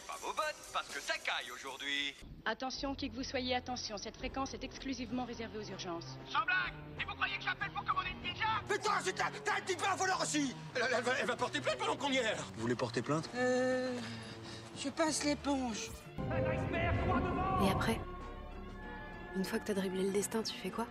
[0.00, 2.14] retirez pas vos bottes parce que ça caille aujourd'hui.
[2.44, 6.18] Attention, qui que vous soyez, attention, cette fréquence est exclusivement réservée aux urgences.
[6.28, 8.44] Sans blague Et vous croyez que j'appelle pour commander une pizza?
[8.68, 11.60] Putain, c'est ta, un petit peu un voleur aussi elle, elle va, elle va porter
[11.60, 13.28] plainte pendant qu'on y est Vous voulez porter plainte?
[13.34, 13.98] Euh.
[14.82, 15.90] Je passe l'éponge.
[17.62, 18.00] Et après?
[19.36, 20.86] Une fois que t'as dribblé le destin, tu fais quoi?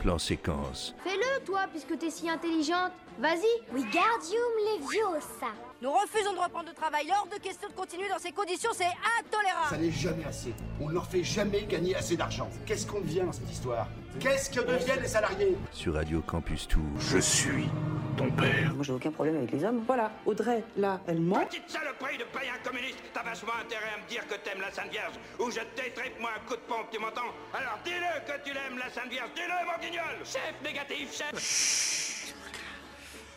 [0.00, 0.94] Plan séquence.
[1.04, 2.92] Fais-le, toi, puisque t'es si intelligente.
[3.20, 3.72] Vas-y.
[3.72, 5.52] Wingardium Leviosa.
[5.80, 7.06] Nous refusons de reprendre le travail.
[7.16, 8.84] Hors de question de continuer dans ces conditions, c'est
[9.20, 9.68] intolérable.
[9.70, 10.54] Ça n'est jamais assez.
[10.80, 12.48] On ne leur fait jamais gagner assez d'argent.
[12.66, 13.86] Qu'est-ce qu'on devient dans cette histoire?
[14.18, 15.56] Qu'est-ce que deviennent les salariés?
[15.72, 16.82] Sur Radio Campus Tour.
[16.98, 17.68] Je suis
[18.16, 18.74] ton père.
[18.74, 19.82] Moi, j'ai aucun problème avec les hommes.
[19.86, 21.44] Voilà, Audrey, là, elle ment.
[21.46, 24.90] Petite saloperie de païen communiste T'as vachement intérêt à me dire que t'aimes la Sainte
[24.90, 27.32] Vierge ou je t'étripe moi un coup de pompe, tu m'entends?
[27.54, 32.34] Alors dis-le que tu l'aimes la Sainte Vierge, dis-le mon guignol Chef négatif, chef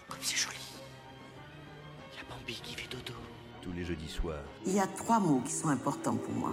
[0.08, 0.56] Comme c'est joli.
[2.14, 3.14] Il y a Bambi qui fait dodo.
[3.62, 4.44] Tous les jeudis soirs.
[4.66, 6.52] Il y a trois mots qui sont importants pour moi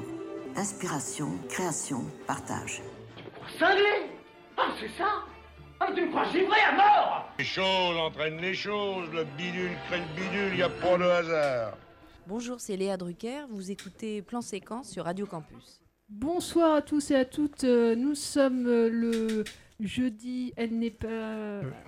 [0.57, 2.83] inspiration, création, partage.
[3.59, 4.11] Cinglé
[4.59, 5.25] Ah, c'est ça
[5.85, 9.99] Ah, tu me crois givré à mort Les choses entraînent les choses, le bidule crée
[9.99, 11.77] le bidule, y a pas de hasard.
[12.29, 15.81] Bonjour, c'est Léa Drucker, vous écoutez Plan Séquence sur Radio Campus.
[16.09, 19.45] Bonsoir à tous et à toutes, euh, nous sommes euh, le
[19.81, 21.09] jeudi, elle n'est pas...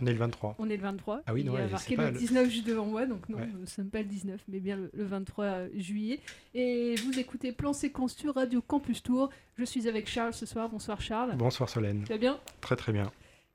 [0.00, 0.56] On est le 23.
[0.58, 1.20] On est le 23.
[1.26, 3.38] Ah oui, Il non, y a marqué le le- 19 juste devant moi, donc non,
[3.38, 3.46] Ouais.
[3.52, 6.18] nous ne sommes pas le 19, mais bien le, le 23 juillet.
[6.54, 9.30] Et vous écoutez Plan Séquence sur Radio Campus Tour.
[9.56, 10.68] Je suis avec Charles ce soir.
[10.68, 11.36] Bonsoir Charles.
[11.36, 12.02] Bonsoir Solène.
[12.04, 12.40] Tu vas bien?
[12.60, 13.12] Très très bien.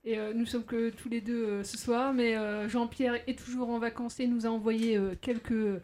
[0.09, 3.37] Et euh, nous sommes que tous les deux euh, ce soir, mais euh, Jean-Pierre est
[3.37, 5.79] toujours en vacances et nous a envoyé quelques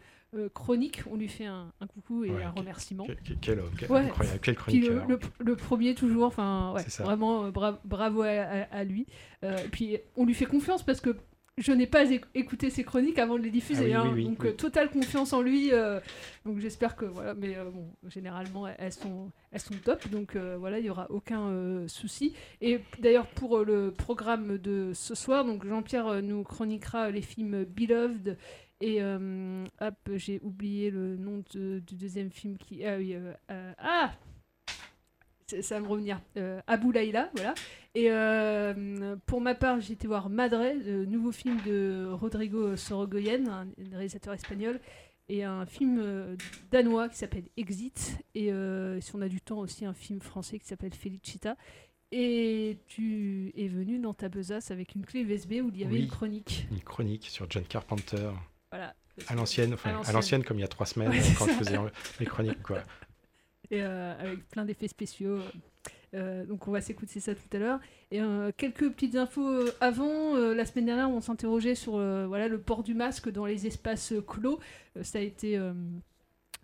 [0.56, 1.04] chroniques.
[1.10, 3.06] On lui fait un, un coucou et Ouais, un remerciement.
[3.40, 4.00] Quel, homme, quel- Ouais.
[4.00, 9.06] incroyable, quel Puis le, premier toujours, enfin ouais, vraiment bra- bravo à, lui.
[9.72, 11.16] Puis on lui fait confiance parce que
[11.58, 14.12] je n'ai pas éc- écouté ses chroniques avant de les diffuser, Ah oui, hein.
[14.14, 15.72] oui, oui, donc euh, totale confiance en lui.
[15.72, 16.00] euh,
[16.46, 20.58] donc j'espère que voilà, mais euh, bon, généralement elles sont elles sont top, donc euh,
[20.60, 22.34] voilà, il y aura aucun souci.
[22.62, 28.38] Et d'ailleurs pour le programme de ce soir, donc Jean-Pierre nous chroniquera les films Beloved.
[28.82, 32.86] Et hop, j'ai oublié le nom de- du deuxième film qui.
[32.86, 33.16] Ah oui,
[33.80, 34.12] ah
[35.48, 36.20] ça va me revenir.
[36.38, 36.60] Euh,
[36.94, 37.54] Laila, voilà.
[37.94, 43.48] Et euh, pour ma part, j'ai été voir Madre, le nouveau film de Rodrigo Sorogoyen,
[43.48, 44.80] un réalisateur espagnol,
[45.30, 46.36] et un film euh,
[46.72, 48.18] danois qui s'appelle Exit.
[48.34, 51.56] Et euh, si on a du temps aussi, un film français qui s'appelle Felicita.
[52.12, 55.94] Et tu es venu dans ta besace avec une clé USB où il y avait
[55.94, 56.02] Oui.
[56.04, 56.68] une chronique.
[56.72, 58.30] Une chronique sur John Carpenter.
[58.72, 58.96] Voilà.
[59.28, 60.44] À l'ancienne, enfin, À l'ancienne.
[60.44, 61.52] comme il y a trois semaines Ouais, quand ça.
[61.54, 61.78] je faisais
[62.20, 62.84] les chroniques quoi.
[63.72, 65.40] Et euh, avec plein d'effets spéciaux.
[66.14, 67.80] Euh, donc on va s'écouter ça tout à l'heure.
[68.12, 70.36] Et euh, quelques petites infos avant.
[70.36, 74.60] la semaine dernière, on s'interrogeait sur voilà, le port du masque dans les espaces clos.
[75.02, 75.60] Ça a été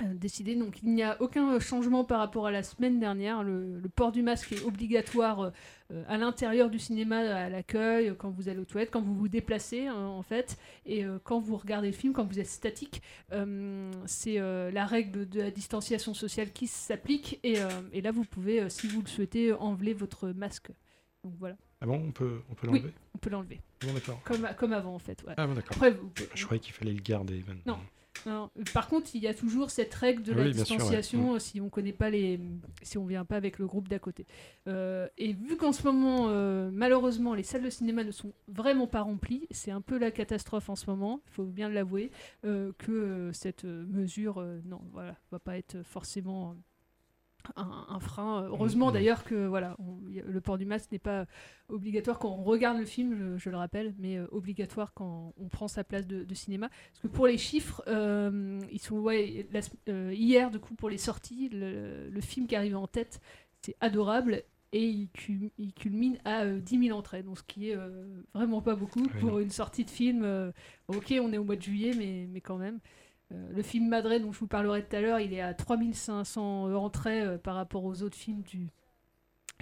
[0.03, 0.55] décidé.
[0.55, 3.43] Donc il n'y a aucun euh, changement par rapport à la semaine dernière.
[3.43, 5.49] Le, le port du masque est obligatoire euh,
[5.91, 9.27] euh, à l'intérieur du cinéma, à l'accueil, quand vous allez aux toilettes, quand vous vous
[9.27, 13.01] déplacez hein, en fait, et euh, quand vous regardez le film, quand vous êtes statique.
[13.31, 14.37] Euh, c'est
[14.71, 17.39] la règle de la distanciation sociale qui s'applique.
[17.43, 17.57] Et,
[17.93, 20.71] et là, vous pouvez, si vous le souhaitez, enlever votre masque.
[21.23, 21.55] Donc voilà.
[21.81, 22.93] Ah bon, on peut, on peut Oui, l'enlever?
[23.15, 23.61] on peut l'enlever.
[23.81, 24.21] Bon d'accord.
[24.23, 25.23] Comme, comme avant, en fait.
[25.27, 25.33] ouais.
[25.37, 25.77] Ah bon d'accord.
[26.35, 27.77] Je croyais qu'il fallait le garder maintenant.
[27.77, 27.79] non.
[28.73, 30.77] Par contre, il y a toujours cette règle de Oui, la bien sûr, ouais.
[30.77, 32.39] distanciation euh, si on connaît pas les,
[32.81, 34.25] si on vient pas avec le groupe d'à côté.
[34.67, 38.87] Euh, et vu qu'en ce moment, euh, malheureusement, les salles de cinéma ne sont vraiment
[38.87, 41.21] pas remplies, c'est un peu la catastrophe en ce moment.
[41.27, 42.11] Il faut bien l'avouer
[42.45, 46.55] euh, que cette mesure, non, voilà, va pas être forcément
[47.55, 48.43] un, un frein.
[48.47, 48.93] Heureusement Mhm.
[48.93, 51.25] d'ailleurs que voilà, on- y a- le port du masque n'est pas
[51.69, 55.47] obligatoire quand on regarde le film, je, je le rappelle, mais euh, obligatoire quand on
[55.47, 56.69] prend sa place de, de cinéma.
[56.69, 60.89] Parce que pour les chiffres, euh, ils sont ouais, la euh, hier du coup pour
[60.89, 63.19] les sorties, le, le film qui arrive en tête,
[63.61, 64.43] c'est adorable.
[64.73, 68.05] Et il, cu- il culmine à euh, 10 000 entrées, donc ce qui est euh,
[68.33, 70.21] vraiment pas beaucoup pour une sortie de film.
[70.23, 70.53] euh,
[70.87, 72.79] ok, on est au mois de juillet, mais, mais quand même.
[73.31, 76.73] Euh, le film Madrid dont je vous parlerai tout à l'heure, il est à 3500
[76.75, 78.69] entrées euh, par rapport aux autres films du,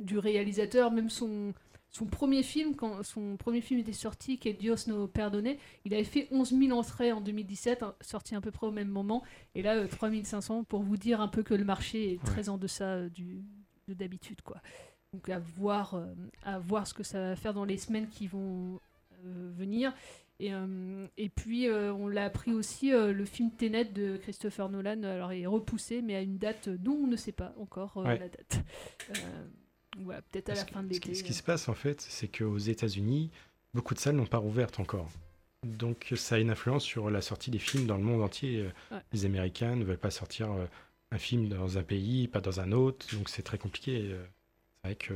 [0.01, 0.91] du réalisateur.
[0.91, 1.53] Même son,
[1.89, 5.55] son premier film, quand son premier film était sorti, qui est Dios no perdone,
[5.85, 8.89] il avait fait 11 000 entrées en 2017, hein, sorti à peu près au même
[8.89, 9.23] moment.
[9.55, 12.57] Et là, euh, 3500 pour vous dire un peu que le marché est très en
[12.57, 13.43] deçà euh, du,
[13.87, 14.61] de d'habitude, quoi.
[15.13, 16.05] Donc à voir, euh,
[16.43, 18.79] à voir ce que ça va faire dans les semaines qui vont
[19.25, 19.93] euh, venir.
[20.41, 24.69] Et, euh, et puis, euh, on l'a appris aussi, euh, le film Tenet de Christopher
[24.69, 28.17] Nolan, alors est repoussé, mais à une date dont on ne sait pas encore Ouais.
[28.17, 28.59] la date.
[29.97, 31.13] Voilà, peut-être à la fin de l'été.
[31.13, 33.31] ce qui se passe en fait, c'est qu'aux États-Unis,
[33.73, 35.09] beaucoup de salles n'ont pas rouvert encore.
[35.65, 38.69] Donc ça a une influence sur la sortie des films dans le monde entier.
[38.91, 38.99] Ouais.
[39.11, 40.49] Les Américains ne veulent pas sortir
[41.11, 44.15] un film dans un pays, pas dans un autre, donc c'est très compliqué.
[44.83, 45.15] C'est vrai que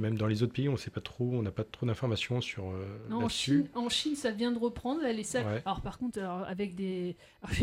[0.00, 2.70] même dans les autres pays, on sait pas trop, on n'a pas trop d'informations sur
[2.70, 3.28] euh, Non, en.
[3.28, 5.46] Chine, en Chine, ça vient de reprendre là, les salles.
[5.46, 5.62] Ouais.
[5.64, 7.16] Alors par contre, alors, avec des,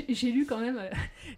[0.10, 0.80] j'ai- lu quand même,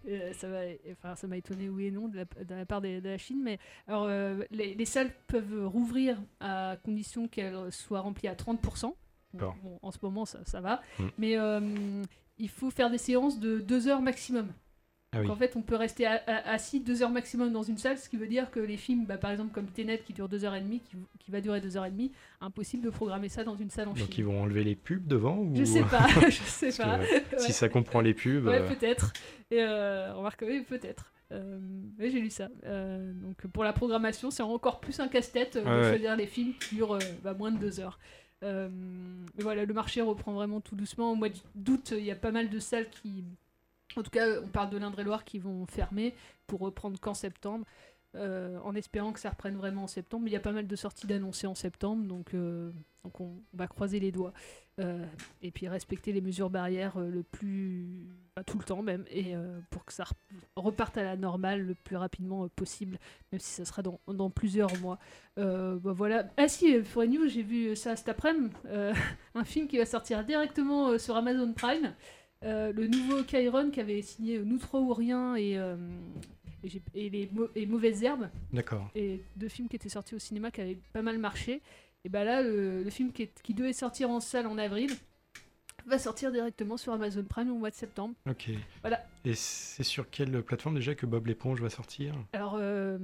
[0.08, 0.60] euh, ça va,
[0.92, 3.18] enfin ça m'a étonné oui et non de la, de la part des- de la
[3.18, 3.58] Chine, mais
[3.88, 8.94] alors euh, les, les salles peuvent rouvrir à condition qu'elles soient remplies à 30%.
[9.34, 9.54] Bon,
[9.84, 11.04] en ce moment, ça, ça va, Mm.
[11.20, 12.04] mais euh,
[12.40, 14.48] il faut faire des séances de deux heures maximum.
[15.12, 18.08] Ah Donc en fait, on peut rester assis deux heures maximum dans une salle, ce
[18.10, 20.56] qui veut dire que les films, bah, par exemple comme Tenet qui dure deux heures
[20.56, 22.12] et demie, qui, qui va durer deux heures et demie,
[22.42, 25.38] impossible de programmer ça dans une salle en Donc ils vont enlever les pubs devant
[25.38, 25.56] ou...
[25.56, 27.00] Je sais pas, je sais que, pas.
[27.40, 28.46] Si ça comprend les pubs.
[28.46, 29.12] Ouais, euh, peut-être.
[29.50, 31.12] Et euh, remarque, oui, peut-être.
[31.32, 31.60] Euh,
[32.00, 32.50] oui, j'ai lu ça.
[32.66, 35.90] Euh, donc pour la programmation, c'est encore plus un casse-tête euh, de ouais.
[35.90, 38.00] choisir les films qui durent bah, moins de deux heures.
[38.42, 41.12] Mais voilà, le marché reprend vraiment tout doucement.
[41.12, 43.24] Au mois d'août, il y a pas mal de salles qui,
[43.98, 46.14] en tout cas, on parle de l'Indre-et-Loire qui vont fermer
[46.48, 47.66] pour reprendre qu'en septembre.
[48.16, 50.24] euh, en espérant que ça reprenne vraiment en septembre.
[50.28, 52.72] Il y a pas mal de sorties d'annoncées en septembre, donc, euh,
[53.04, 54.34] donc on, va croiser les doigts.
[54.80, 55.06] Euh,
[55.44, 58.08] et puis respecter les mesures barrières euh, le plus.
[58.48, 60.18] tout le temps même, et euh, pour que ça rep-
[60.56, 62.98] reparte à la normale le plus rapidement euh, possible,
[63.32, 64.98] même si ça sera dans, plusieurs mois.
[65.38, 66.26] Euh, bah voilà.
[66.38, 68.92] Ah si, euh, for News, j'ai vu ça cet après-midi, euh,
[69.36, 71.94] un film qui va sortir directement euh, sur Amazon Prime.
[72.46, 75.76] Euh, le nouveau Kyron qui avait signé euh, Nous trois ou rien et, euh,
[76.94, 78.90] et, les et Mauvaises Herbes D'accord.
[78.96, 81.62] et deux films qui étaient sortis au cinéma qui avaient pas mal marché.
[82.06, 84.90] Et bah là, le, le film qui, est- qui devait sortir en salle en avril
[85.86, 88.14] va sortir directement sur Amazon Prime au mois de septembre.
[88.30, 88.50] Ok.
[88.82, 89.06] Voilà.
[89.26, 92.16] Et c'est sur quelle plateforme déjà que Bob l'éponge va sortir?
[92.32, 92.98] Alors, euh,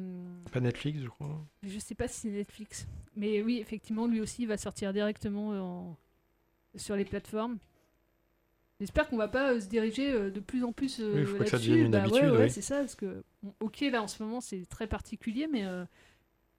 [0.53, 1.41] Pas Netflix, je crois.
[1.63, 5.97] je sais pas si c'est Netflix, mais oui, effectivement, lui aussi va sortir directement en-
[6.77, 7.57] sur les plateformes.
[8.79, 11.25] J'espère qu'on va pas euh, se diriger euh, de plus en plus euh, Oui, il
[11.25, 11.69] faut pas que ça là-dessus.
[11.71, 12.49] devienne une Bah habitude, ouais, ouais, oui.
[12.49, 15.85] c'est ça, parce que bon, ok, là en ce moment c'est très particulier, mais euh,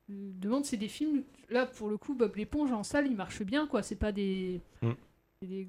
[0.08, 1.24] je demande c'est des films.
[1.50, 3.82] Là pour le coup, Bob l'éponge en salle, il marche bien, quoi.
[3.82, 4.90] C'est pas des, Mm.
[5.42, 5.68] c'est des-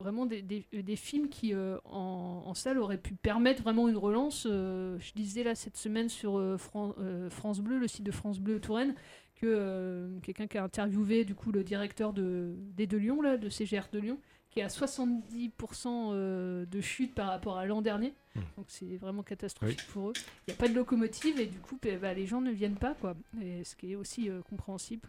[0.00, 4.44] vraiment des, des- des films qui en, en salle auraient pu permettre vraiment une relance.
[4.46, 6.94] Je disais là cette semaine sur Fran-
[7.30, 8.94] France Bleu, le site de France Bleu Touraine,
[9.34, 13.48] que quelqu'un qui a interviewé du coup le directeur de, des de Lyon, là, de
[13.48, 18.14] CGR de Lyon, qui est à 70% euh, de chute par rapport à l'an dernier.
[18.34, 18.40] Mm.
[18.56, 20.12] Donc c'est vraiment catastrophique pour eux.
[20.46, 22.76] Il n'y a pas de locomotive et du coup bah, bah, les gens ne viennent
[22.76, 23.14] pas, quoi.
[23.42, 25.08] Et ce qui est aussi euh, compréhensible.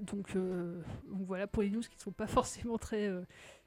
[0.00, 3.22] Donc, euh, donc voilà pour les news qui ne sont pas forcément très, euh,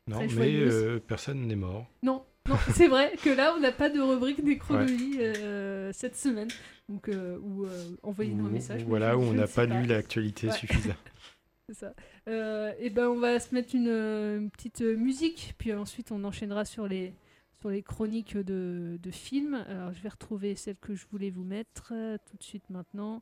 [0.08, 1.88] Non, très mais personne n'est mort.
[2.02, 6.50] Non, non, c'est vrai que là, on n'a pas de rubrique nécrologie euh, cette semaine.
[6.90, 8.84] Donc, euh, ou euh, envoyez-nous un message.
[8.84, 10.54] voilà, où on n'a pas lu l'actualité Ouais.
[10.54, 10.98] suffisante.
[11.68, 11.94] c'est ça.
[12.28, 16.24] Euh, et ben, on va se mettre une, euh, petite euh, musique, puis ensuite on
[16.24, 17.14] enchaînera sur les
[17.62, 19.54] sur les chroniques de, de films.
[19.70, 21.94] Alors, je vais retrouver celle que je voulais vous mettre
[22.26, 23.22] tout de suite maintenant.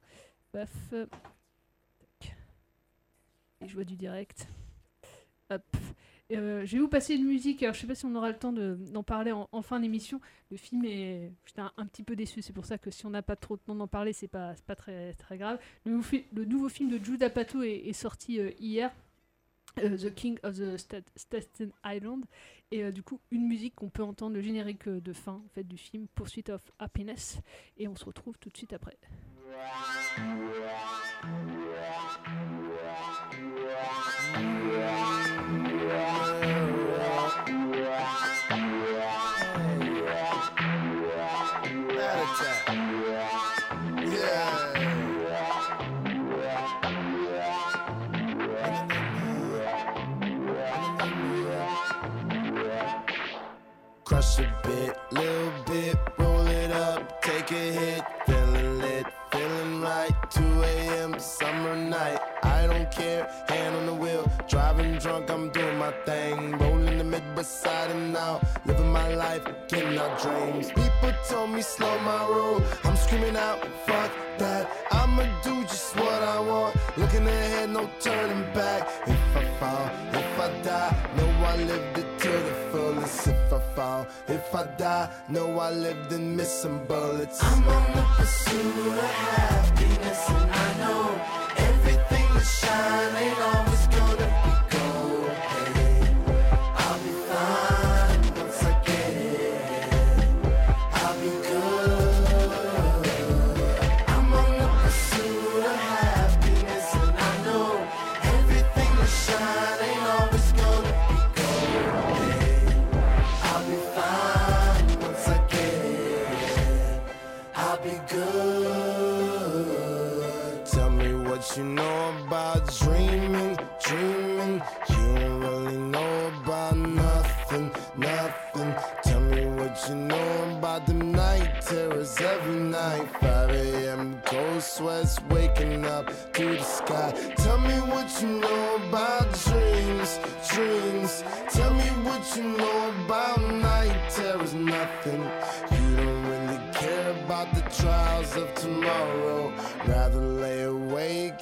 [0.52, 0.94] Paf.
[3.62, 4.48] Et je vois du direct.
[5.52, 5.78] Hop.
[6.32, 7.62] Euh, je vais vous passer une musique.
[7.64, 10.22] Alors, je sais pas si on aura le temps de- d'en parler en, fin d'émission.
[10.50, 11.32] Le film est.
[11.46, 12.42] J'étais un, petit peu déçu.
[12.42, 14.54] C'est pour ça que si on n'a pas trop de temps d'en parler, c'est pas,
[14.66, 15.60] pas très, très grave.
[15.86, 15.92] Le,
[16.46, 18.92] nouveau film de Jude Apatow est, sorti euh, hier.
[19.80, 22.26] euh, the King of the Stat- Staten Island
[22.72, 25.78] et du coup une musique qu'on peut entendre le générique de fin en fait du
[25.78, 27.40] film Pursuit of Happiness
[27.78, 28.98] et on se retrouve tout de suite après.
[69.16, 70.68] Life, getting our dreams.
[70.70, 76.22] People told me slow my roll, I'm screaming out, fuck that, I'ma do just what
[76.36, 78.88] I want, looking ahead, no turning back.
[79.08, 83.28] If I fall, if I die, know I lived it to the fullest.
[83.28, 86.02] If I fall, if I die, know I lived
[86.42, 87.44] missed some bullets.
[87.44, 89.81] I'm on the pursuit of happiness,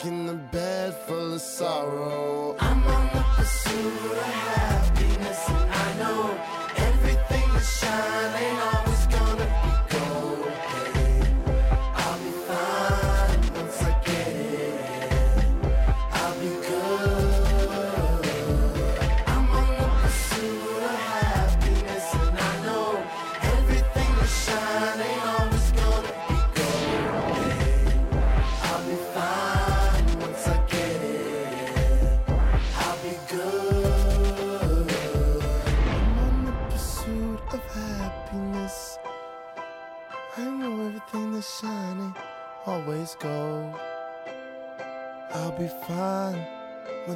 [0.06, 2.29] in the bed full of sorrow.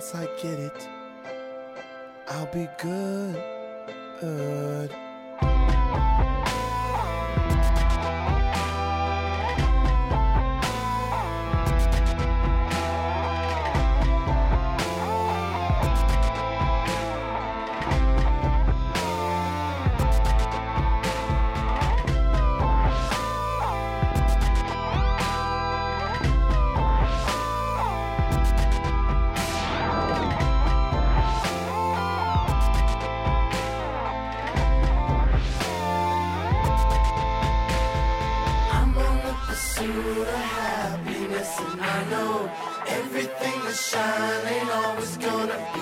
[0.03, 0.89] Once I get it.
[2.27, 3.37] I'll be good.
[42.99, 45.72] Everything that's shining always gonna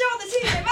[0.00, 0.70] l'émission de cinéma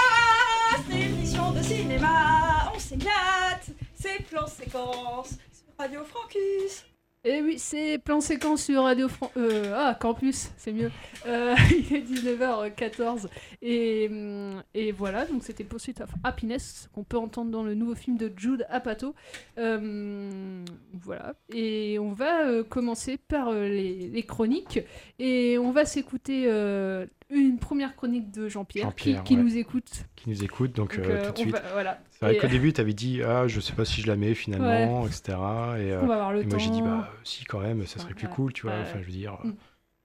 [0.87, 6.85] C'est l'émission de cinéma On s'éclate C'est plan séquence sur Radio Francus
[7.23, 9.31] Et oui, c'est plan séquence sur Radio Fran...
[9.37, 10.91] euh, ah, Campus, c'est mieux.
[11.27, 13.27] Euh, il est 19h14.
[13.61, 17.95] Et, hum, et voilà, donc c'était Pursuit of Happiness, qu'on peut entendre dans le nouveau
[17.95, 19.13] film de Jude Apatow.
[19.57, 21.33] Euh, voilà.
[21.53, 24.79] Et on va euh, commencer par euh, les, chroniques.
[25.19, 26.47] Et on va s'écouter
[27.29, 29.43] une première chronique de Jean-Pierre, qui, Jean-Pierre, qui ouais.
[29.43, 29.89] nous écoute.
[30.15, 31.51] Qui nous écoute, donc, Donc, euh, euh, tout de suite.
[31.51, 31.99] va- voilà.
[32.11, 34.15] C'est vrai Et- qu'au début, tu avais dit Ah, je sais pas si je la
[34.15, 35.37] mets finalement, etc.
[35.79, 36.81] Et, On va avoir le et moi, j'ai dit.
[36.81, 38.75] Bah, si, quand même, ça serait plus cool, tu vois.
[38.81, 39.53] Enfin, je veux dire, Mm.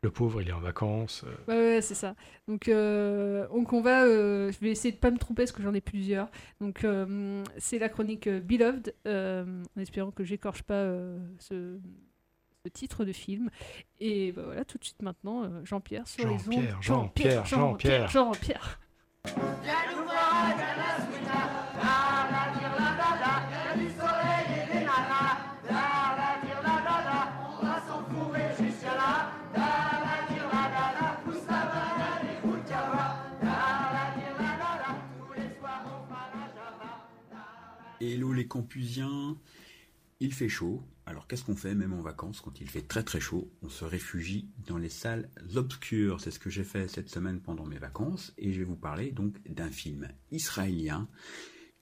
[0.03, 1.25] le pauvre, il est en vacances.
[1.27, 2.15] euh, Ouais, ouais, c'est ça.
[2.47, 4.05] Donc, euh, donc on va.
[4.05, 6.29] euh, je vais essayer de pas me tromper parce que j'en ai plusieurs.
[6.61, 11.79] Donc, euh, c'est la chronique euh, Beloved, euh, en espérant que j'écorche pas euh, ce,
[12.65, 13.51] ce titre de film.
[14.01, 16.65] Et bah, voilà, tout de suite maintenant, euh, Jean-Pierre sur les ondes.
[16.81, 18.09] Jean-Pierre, Jean-Pierre, Jean-Pierre.
[18.09, 18.81] Jean-Pierre.
[38.01, 39.39] Hello les campusiens,
[40.21, 43.21] il fait chaud, alors qu'est-ce qu'on fait même en vacances quand il fait très très
[43.21, 43.53] chaud?
[43.63, 46.21] On se réfugie dans les salles obscures.
[46.21, 48.33] C'est ce que j'ai fait cette semaine pendant mes vacances.
[48.39, 51.09] Et je vais vous parler donc d'un film israélien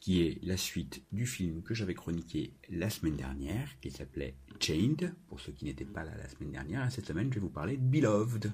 [0.01, 5.15] qui est la suite du film que j'avais chroniqué la semaine dernière qui s'appelait Chained.
[5.29, 7.77] Pour ceux qui n'étaient pas là la semaine dernière cette semaine je vais vous parler
[7.77, 8.53] de Beloved.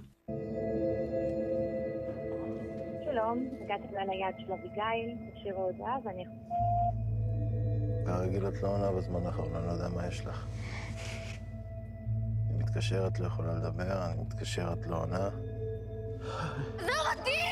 [8.08, 8.46] הגעתי ליד של אביגיל, השאירה הודעה ואני...
[8.46, 10.46] כרגיל את לא עונה בזמן האחרון, אני לא יודע מה יש לך.
[12.50, 15.30] אני מתקשרת, לא יכולה לדבר, אני מתקשרת, לא עונה.
[16.78, 17.44] עזוב אותי!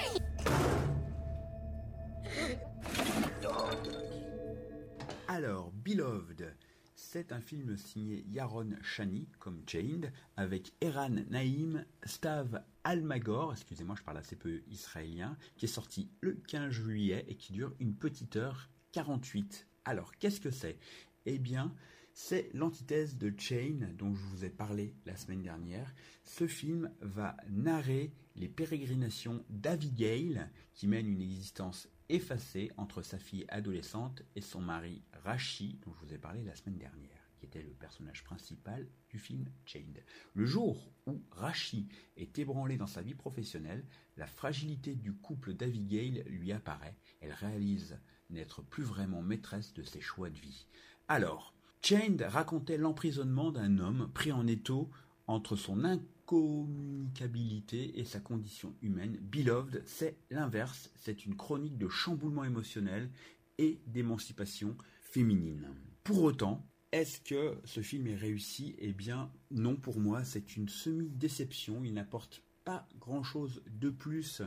[5.28, 6.56] Alors, Beloved,
[6.94, 14.04] c'est un film signé Yaron Shani, comme Chained, avec Eran Naïm, Stav Almagor, excusez-moi, je
[14.04, 18.36] parle assez peu israélien, qui est sorti le 15 juillet et qui dure une petite
[18.36, 19.68] heure 48.
[19.87, 20.79] Alors, qu'est-ce que c'est?
[21.27, 21.73] Eh bien,
[22.13, 25.95] c'est l'antithèse de Chain dont je vous ai parlé la semaine dernière.
[26.25, 33.47] Ce film va narrer les pérégrinations d'Abigail, qui mène une existence effacée entre sa fille
[33.49, 37.63] adolescente et son mari Rashi, dont je vous ai parlé la semaine dernière, qui était
[37.63, 40.03] le personnage principal du film Chained.
[40.35, 46.25] Le jour où Rashi est ébranlé dans sa vie professionnelle, la fragilité du couple d'Abigail
[46.27, 46.97] lui apparaît.
[47.21, 48.01] Elle réalise
[48.31, 50.67] n'être plus vraiment maîtresse de ses choix de vie.
[51.09, 54.91] Alors, Chained racontait l'emprisonnement d'un homme pris en étau
[55.27, 59.19] entre son incommunicabilité et sa condition humaine.
[59.21, 63.11] Beloved, c'est l'inverse, c'est une chronique de chamboulement émotionnel
[63.59, 65.69] et d'émancipation féminine.
[66.05, 68.77] Pour autant, est-ce que ce film est réussi?
[68.79, 71.85] Eh bien, non pour moi, c'est une semi-déception.
[71.85, 74.43] Il n'apporte pas grand-chose de plus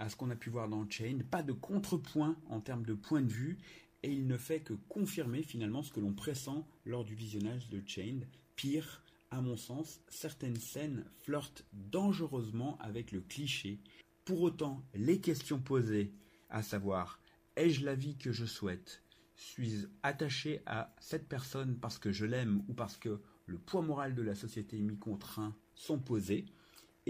[0.00, 3.20] à ce qu'on a pu voir dans Chain, pas de contrepoint en termes de point
[3.20, 3.58] de vue,
[4.02, 7.82] et il ne fait que confirmer finalement ce que l'on pressent lors du visionnage de
[7.86, 8.26] Chained.
[8.56, 13.78] Pire, à mon sens, certaines scènes flirtent dangereusement avec le cliché.
[14.24, 16.14] Pour autant, les questions posées,
[16.48, 17.20] à savoir
[17.56, 19.02] ai-je la vie que je souhaite?
[19.34, 24.14] Suis-je attaché à cette personne parce que je l'aime ou parce que le poids moral
[24.14, 25.54] de la société m'y contraint?
[25.74, 26.46] Sont posées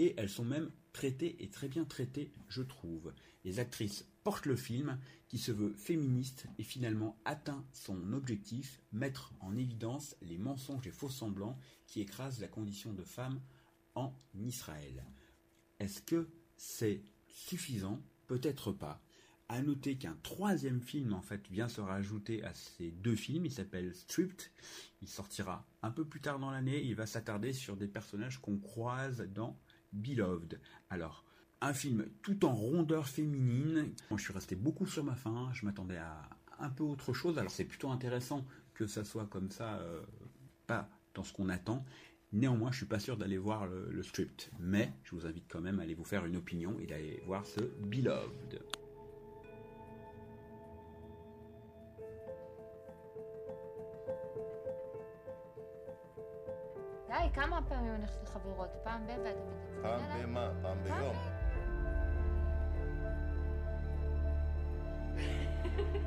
[0.01, 3.13] et elles sont même traitées et très bien traitées, je trouve.
[3.45, 9.31] Les actrices portent le film qui se veut féministe et finalement atteint son objectif, mettre
[9.41, 13.39] en évidence les mensonges et faux semblants qui écrasent la condition de femme
[13.93, 15.05] en Israël.
[15.79, 18.01] Est-ce que c'est suffisant?
[18.25, 19.03] Peut-être pas.
[19.49, 23.45] À noter qu'un troisième film en fait vient se rajouter à ces deux films.
[23.45, 24.49] Il s'appelle Stripped.
[25.03, 26.81] Il sortira un peu plus tard dans l'année.
[26.81, 29.59] Il va s'attarder sur des personnages qu'on croise dans
[29.91, 30.59] Beloved.
[30.89, 31.25] Alors,
[31.61, 33.93] un film tout en rondeur féminine.
[34.09, 35.49] Moi, je suis resté beaucoup sur ma faim.
[35.53, 37.37] Je m'attendais à un peu autre chose.
[37.37, 40.01] Alors, c'est plutôt intéressant que ça soit comme ça, euh,
[40.67, 41.85] pas dans ce qu'on attend.
[42.33, 44.51] Néanmoins, je suis pas sûr d'aller voir le, le script.
[44.59, 47.45] Mais je vous invite quand même à aller vous faire une opinion et d'aller voir
[47.45, 48.63] ce Beloved.
[57.33, 58.69] כמה פעמים אני הולכת לחברות?
[58.83, 59.09] פעם ב...
[59.09, 60.23] ואתה מתעצבן פעם עליי?
[60.23, 60.49] במה?
[60.61, 61.15] פעם ביום.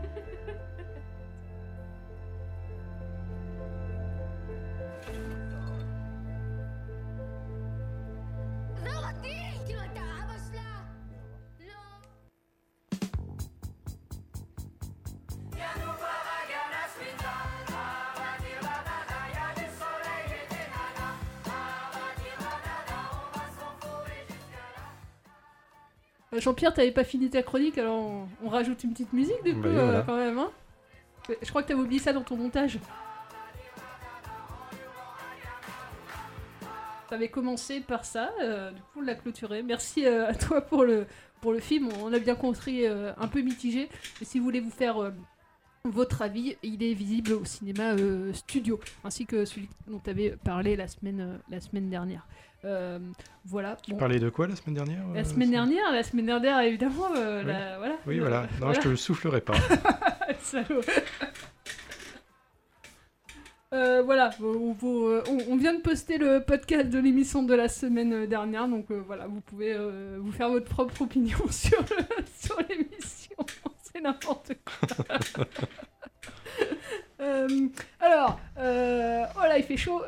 [26.38, 29.61] Jean-Pierre, t'avais pas fini ta chronique, alors on, on rajoute une petite musique du coup,
[29.62, 30.38] Bah oui, euh, quand même.
[30.38, 30.51] Hein
[31.42, 32.79] je crois que t'avais oublié ça dans ton montage.
[37.09, 39.62] T'avais commencé par ça, euh, du coup on l'a clôturé.
[39.62, 41.07] Merci euh, à toi pour le,
[41.40, 43.88] pour le film, on a bien compris, euh, un peu mitigé.
[44.20, 45.11] Et si vous voulez vous faire euh,
[45.90, 50.31] votre avis, il est visible au cinéma euh, studio, ainsi que celui dont tu avais
[50.42, 52.27] parlé la semaine, euh, la semaine dernière.
[52.64, 52.99] Euh,
[53.44, 53.77] voilà.
[53.83, 53.99] Tu bon.
[53.99, 57.18] parlais de quoi la semaine dernière La semaine dernière, la semaine dernière, évidemment, Oui.
[57.44, 57.97] la- voilà.
[58.07, 58.47] Oui, voilà.
[58.62, 59.53] Non, je te le soufflerai pas.
[60.40, 60.81] Salaud.
[63.75, 67.55] Euh, voilà, vous- vous, euh, on, on vient de poster le podcast de l'émission de
[67.55, 69.77] la semaine dernière, donc euh, voilà, vous pouvez
[70.18, 71.85] vous faire votre propre opinion sur
[72.70, 72.93] l'émission.
[73.94, 75.18] C'est n'importe quoi.
[77.20, 77.68] Euh,
[78.00, 80.02] alors, euh, oh là, il fait chaud.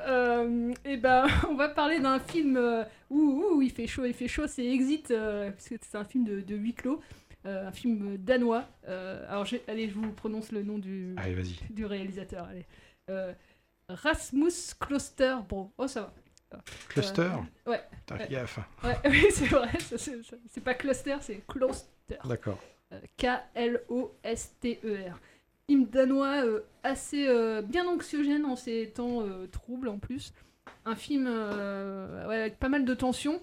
[0.84, 4.28] et ben, on va parler d'un film euh, où, où il fait chaud, il fait
[4.28, 4.46] chaud.
[4.46, 7.00] C'est Exit, euh, parce que c'est un film de, de huis clos,
[7.46, 8.68] euh, un film danois.
[8.88, 11.56] Euh, alors, allez, je vous prononce le nom du, Allez, vas-y.
[11.72, 12.46] du réalisateur.
[12.50, 12.66] Allez.
[13.08, 13.32] Euh,
[13.88, 15.36] Rasmus Kloster.
[15.48, 16.12] Bon, oh ça
[16.50, 16.60] va.
[16.88, 17.22] Cluster
[17.66, 17.80] Euh, Ouais.
[18.04, 18.28] T'as ouais.
[18.28, 18.58] gaffe.
[18.84, 19.70] Ouais, oui, c'est vrai.
[19.80, 22.18] c'est pas cluster, c'est Kloster.
[22.24, 22.58] D'accord.
[23.16, 25.20] K-L-O-S-T-E-R.
[25.68, 30.32] Film danois euh, assez euh, bien anxiogène en ces temps euh, troubles en plus.
[30.84, 33.40] Un film avec pas mal de tensions.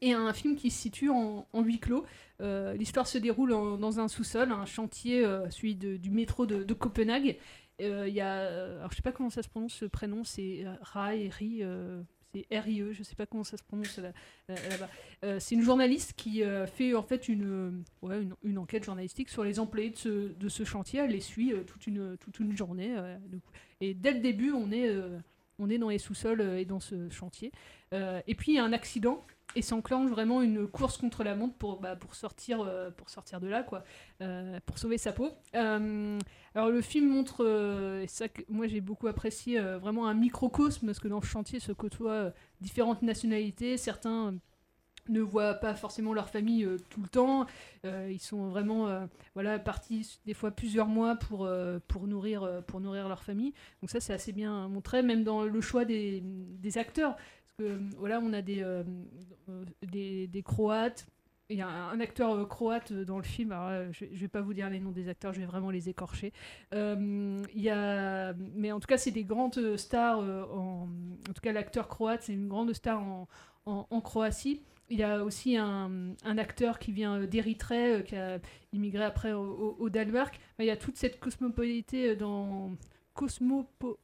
[0.00, 2.04] et un film qui se situe en, huis clos.
[2.40, 7.36] L'histoire se déroule dans un sous-sol, un chantier, celui du métro de, Copenhague.
[7.80, 11.28] Il y a, alors je sais pas comment ça se prononce ce prénom, c'est Rai,
[11.28, 11.62] Ri,
[12.32, 14.12] c'est R-I-E, je sais pas comment ça se prononce là-
[14.48, 14.88] là- là-bas.
[15.24, 19.44] Euh, c'est une journaliste qui euh, fait en fait une, euh, une, enquête journalistique sur
[19.44, 21.00] les employés de ce, chantier.
[21.00, 22.96] Elle les suit toute, une, journée.
[23.80, 24.90] Et dès le début, on est,
[25.58, 27.52] on est dans les sous-sols et dans ce chantier.
[27.92, 29.24] Et puis il y a un accident
[29.56, 33.48] et s'enclenche vraiment une course contre la montre pour, bah, sortir, euh, pour sortir de
[33.48, 33.84] là, quoi,
[34.20, 35.30] euh, pour sauver sa peau.
[35.54, 36.18] Euh,
[36.54, 37.44] alors le film montre,
[38.02, 41.60] et ça que moi j'ai beaucoup apprécié, vraiment un microcosme, parce que dans ce chantier
[41.60, 44.34] se côtoient différentes nationalités, certains
[45.08, 47.46] ne voient pas forcément leur famille tout le temps,
[47.84, 51.48] ils sont vraiment voilà, partis des fois plusieurs mois pour,
[52.06, 52.44] nourrir,
[52.78, 53.54] leur famille.
[53.80, 56.22] Donc ça c'est assez bien montré, même dans le choix des
[56.76, 57.16] acteurs.
[57.56, 58.82] Parce que voilà, on a des, euh,
[59.48, 61.06] euh, des, des Croates.
[61.50, 63.54] Il y a un, acteur euh, croate dans le film.
[63.90, 66.32] Je, je vais pas vous dire les noms des acteurs, je vais vraiment les écorcher.
[66.72, 70.20] Euh, y a, mais en tout cas, c'est des grandes euh, stars.
[70.20, 70.88] euh, en,
[71.28, 73.28] en tout cas, l'acteur croate, c'est une grande star en,
[73.66, 74.62] en, Croatie.
[74.88, 78.38] Il y a aussi un, un acteur qui vient euh, d'Érythrée, euh, qui a
[78.72, 80.38] immigré après au, au- Danemark.
[80.58, 82.72] Il y a toute cette cosmopolité euh, dans
[83.14, 83.98] Cosmopo.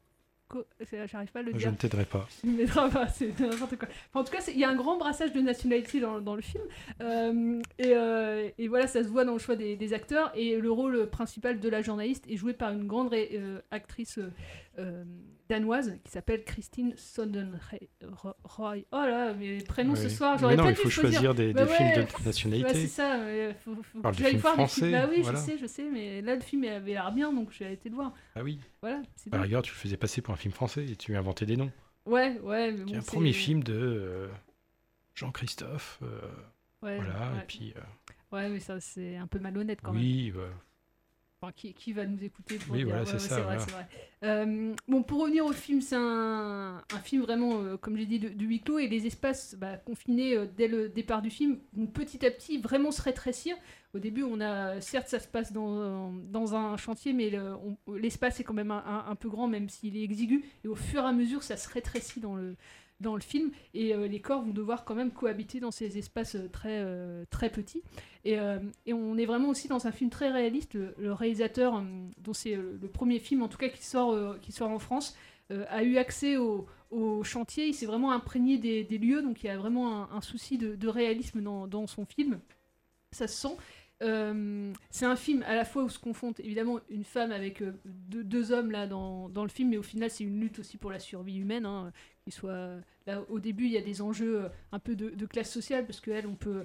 [1.11, 1.71] J'arrive pas à le Je dire.
[1.73, 2.27] ne t'aiderai pas.
[2.91, 3.89] Pas, c'est n'importe quoi.
[4.11, 6.43] Enfin, en tout cas, il y a un grand brassage de nationalités dans, dans le
[6.43, 6.63] film.
[7.03, 10.33] Euh, et, euh, et voilà, ça se voit dans le choix des, des acteurs.
[10.35, 14.19] Et le rôle principal de la journaliste est joué par une grande euh, actrice
[14.79, 15.05] euh,
[15.49, 17.79] danoise qui s'appelle Christine Sondenroy.
[18.03, 21.73] Oh là, mes prénoms ce soir, j'aurais pas il dû faut choisir des- Bah des
[21.73, 22.67] films de nationalité.
[22.67, 23.19] ouais, c'est ça,
[23.65, 24.93] faut, faut que j'aille voir des français, films.
[24.93, 25.39] Bah oui, voilà.
[25.41, 27.95] je sais, je sais, mais là le film avait l'air bien, donc j'ai été le
[27.95, 28.13] voir.
[28.35, 28.61] Ah oui.
[28.83, 31.71] Voilà, rigueur, tu le faisais passer pour un film français et tu inventais des noms.
[32.07, 34.29] Ouais, ouais, mais Il bon, un premier film de euh,
[35.15, 35.99] Jean-Christophe.
[36.03, 36.21] euh,
[36.83, 37.39] Ouais, voilà, ouais.
[37.43, 37.75] et puis.
[38.31, 40.01] Ouais, mais ça, c'est un peu malhonnête quand même.
[40.01, 40.43] oui, bah,
[41.41, 43.61] Enfin, qui, qui va nous écouter pour Oui, dire voilà, c'est ouais, ça, vrai, voilà.
[43.61, 43.87] c'est vrai.
[44.25, 48.19] Euh, bon, pour revenir au film, c'est un, un film vraiment, euh, comme j'ai dit,
[48.19, 51.61] de, de huis clos et les espaces bah, confinés euh, dès le départ du film
[51.75, 53.55] vont petit à petit vraiment se rétrécir.
[53.95, 57.55] Au début, on a, certes, ça se passe dans, dans un chantier, mais le-
[57.97, 60.45] l'espace est quand même un, un- un peu grand, même s'il est exigu.
[60.65, 62.57] Et au fur et à mesure, ça se rétrécit dans le,
[63.01, 66.35] dans le film et euh, les corps vont devoir quand même cohabiter dans ces espaces
[66.35, 67.83] euh, très, euh, très petits.
[68.25, 68.39] Et,
[68.93, 70.75] on est vraiment aussi dans un film très réaliste.
[70.75, 71.83] Le, réalisateur,
[72.19, 75.17] dont c'est le premier film en tout cas qui sort, qui sort en France,
[75.51, 77.69] a eu accès au, au chantier.
[77.69, 81.41] Il s'est vraiment imprégné des, lieux, donc il y a vraiment un, souci de, réalisme
[81.41, 82.39] dans, son film.
[83.13, 83.57] Ça se sent.
[84.91, 88.53] C'est un film à la fois où se confronte évidemment une femme avec deux, deux
[88.53, 90.99] hommes là dans, dans le film, mais au final c'est une lutte aussi pour la
[90.99, 91.65] survie humaine.
[91.65, 91.93] hein,
[92.33, 95.87] soit là au début il y a des enjeux euh, un peu de, classe sociale
[95.87, 96.63] parce qu'elle on peut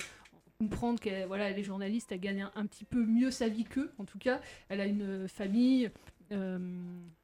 [0.59, 3.65] comprendre qu'elle voilà elle est journaliste, elle gagne un, un petit peu mieux sa vie
[3.65, 4.41] qu'eux en tout cas.
[4.69, 5.91] Elle a une famille.
[6.31, 6.57] euh,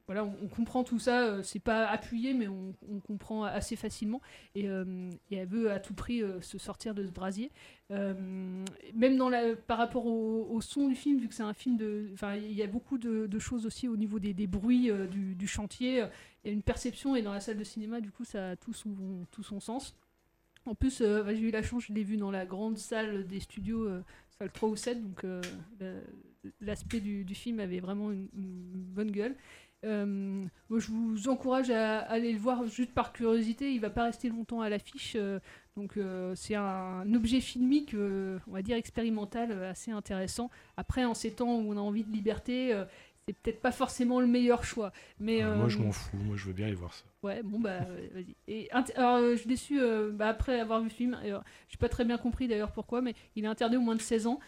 [0.09, 2.73] voilà, on, comprend tout ça, euh, c'est pas appuyé, mais on,
[3.05, 4.21] comprend assez facilement.
[4.55, 7.51] Et, euh, et elle veut à tout prix euh, se sortir de ce brasier.
[7.91, 12.09] Même dans la, par rapport au, son du film, vu que c'est un film de.
[12.37, 16.03] Il y a beaucoup de, choses aussi au niveau des, bruits du, chantier.
[16.43, 18.55] Il y a une perception, et dans la salle de cinéma, du coup, ça a
[18.55, 18.95] tout son,
[19.29, 19.95] tout son sens.
[20.65, 23.41] En plus, bah, j'ai eu la chance, je l'ai vu dans la grande salle des
[23.41, 23.87] studios,
[24.39, 25.23] salle 3 ou 7, donc
[25.79, 25.91] la-
[26.61, 29.35] l'aspect du, film avait vraiment une bonne gueule.
[29.85, 33.71] Euh, moi, je vous encourage à aller le voir juste par curiosité.
[33.73, 35.39] Il va pas rester longtemps à l'affiche, euh,
[35.77, 40.49] donc euh, c'est un, objet filmique, on va dire expérimental, assez intéressant.
[40.77, 42.77] Après, en ces temps où on a envie de liberté,
[43.27, 44.91] c'est peut-être pas forcément le meilleur choix.
[45.19, 46.17] Mais Ah, Moi, je m'en fous.
[46.17, 47.05] Moi, je veux bien aller voir ça.
[47.21, 47.79] Ouais, bon bah
[48.13, 48.33] vas-y.
[48.47, 49.79] Et alors je suis déçu
[50.13, 51.17] bah, après avoir vu le film.
[51.23, 51.35] Je
[51.67, 54.27] j'ai pas très bien compris d'ailleurs pourquoi, mais il est interdit aux moins de 16
[54.27, 54.39] ans.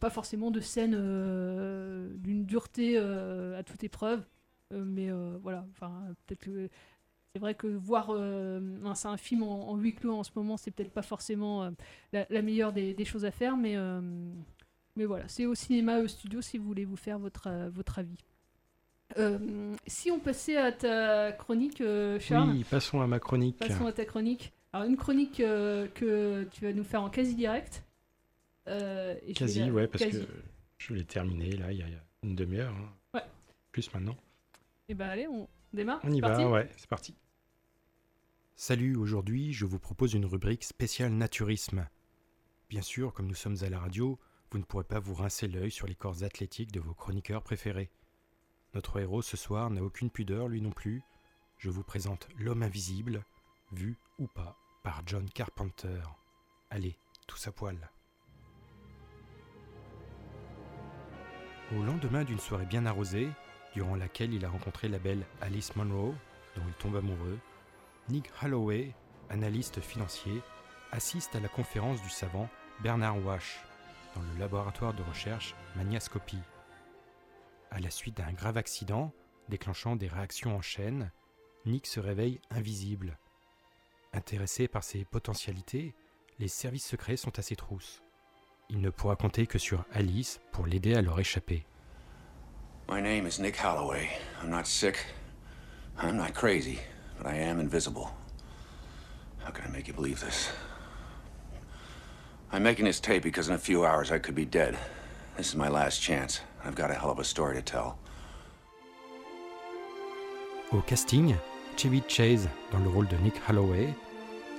[0.00, 4.24] Pas forcément de scène euh, d'une dureté euh, à toute épreuve,
[4.72, 5.66] Euh, mais euh, voilà.
[5.72, 5.92] Enfin
[6.26, 6.68] peut-être que
[7.34, 10.56] c'est vrai que voir un- c'est un film en, en huis clos en ce moment,
[10.56, 11.70] c'est peut-être pas forcément
[12.12, 13.76] la, la meilleure des, des choses à faire, mais
[14.96, 18.16] mais voilà, c'est au cinéma, au studio si vous voulez vous faire votre votre avis.
[19.18, 21.82] Euh, si on passait à ta chronique,
[22.20, 22.50] Charles.
[22.50, 23.56] Oui, passons à ma chronique.
[23.58, 24.52] Passons à ta chronique.
[24.72, 27.82] Alors, une chronique euh, que tu vas nous faire en quasi direct.
[28.70, 30.24] Euh, et Quasi, ouais, parce quasi.
[30.26, 30.32] que
[30.78, 31.86] je l'ai terminé là, il y a
[32.22, 32.74] une demi-heure.
[32.74, 32.92] hein.
[33.14, 33.22] Ouais.
[33.72, 34.16] Plus maintenant.
[34.88, 36.00] Et bah, allez, on démarre.
[36.04, 37.16] On y parti va, ouais, c'est parti.
[38.56, 41.88] Salut, aujourd'hui je vous propose une rubrique spéciale naturisme.
[42.68, 44.18] Bien sûr, comme nous sommes à la radio,
[44.50, 47.90] vous ne pourrez pas vous rincer l'œil sur les corps athlétiques de vos chroniqueurs préférés.
[48.74, 51.02] Notre héros ce soir n'a aucune pudeur, lui non plus.
[51.58, 53.24] Je vous présente l'homme invisible,
[53.72, 56.02] vu ou pas, par John Carpenter.
[56.70, 57.90] Allez, tous à poil.
[61.72, 63.28] Au lendemain d'une soirée bien arrosée,
[63.74, 66.14] durant laquelle il a rencontré la belle Alice Monroe,
[66.56, 67.38] dont il tombe amoureux,
[68.08, 68.92] Nick Holloway,
[69.28, 70.42] analyste financier,
[70.90, 72.48] assiste à la conférence du savant
[72.82, 73.60] Bernard Wash
[74.16, 76.42] dans le laboratoire de recherche Maniascopie.
[77.70, 79.12] À la suite d'un grave accident
[79.48, 81.12] déclenchant des réactions en chaîne,
[81.66, 83.16] Nick se réveille invisible.
[84.12, 85.94] Intéressé par ses potentialités,
[86.40, 88.02] les services secrets sont à ses trousses.
[88.72, 91.64] Il ne pourra compter que sur Alice pour l'aider à leur échapper.
[92.88, 94.08] My name is Nick Holloway.
[94.40, 95.06] I'm not sick.
[95.98, 96.78] I'm not crazy,
[97.18, 98.10] but I am invisible.
[99.44, 100.50] How can I make you believe this?
[102.52, 104.76] I'm making this tape because in a few hours I could be dead.
[105.36, 106.40] This is my last chance.
[106.64, 107.98] I've got a hell of a story to tell.
[110.72, 111.34] Au casting,
[111.76, 113.92] Chevy Chase dans le rôle de Nick Holloway,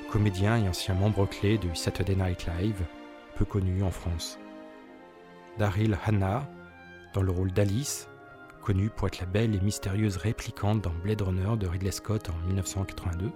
[0.09, 2.83] comédien et ancien membre clé de Saturday Night Live,
[3.41, 4.37] peu connu en France.
[5.57, 6.47] Daryl Hannah
[7.15, 8.07] dans le rôle d'Alice,
[8.61, 12.37] connue pour être la belle et mystérieuse réplicante dans Blade Runner de Ridley Scott en
[12.45, 13.31] 1982,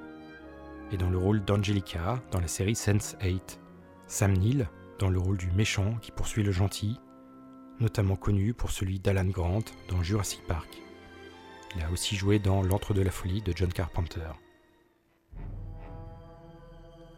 [0.92, 3.58] et dans le rôle d'Angelica dans la série Sense8.
[4.06, 7.00] Sam Neill dans le rôle du méchant qui poursuit le gentil,
[7.80, 10.70] notamment connu pour celui d'Alan Grant dans Jurassic Park.
[11.76, 14.30] Il a aussi joué dans L'Antre de la folie de John Carpenter.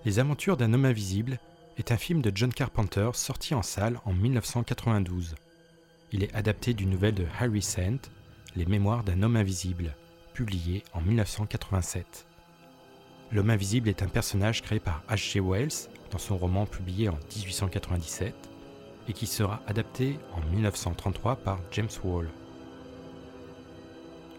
[0.05, 1.37] Les aventures d'un homme invisible
[1.77, 5.35] est un film de John Carpenter sorti en salle en 1992.
[6.11, 8.09] Il est adapté d'une nouvelle de Harry Sant,
[8.55, 9.95] Les Mémoires d'un homme invisible,
[10.33, 12.25] publié en 1987.
[13.31, 15.39] L'homme invisible est un personnage créé par H.G.
[15.39, 18.33] Wells dans son roman publié en 1897
[19.09, 22.29] et qui sera adapté en 1933 par James Wall.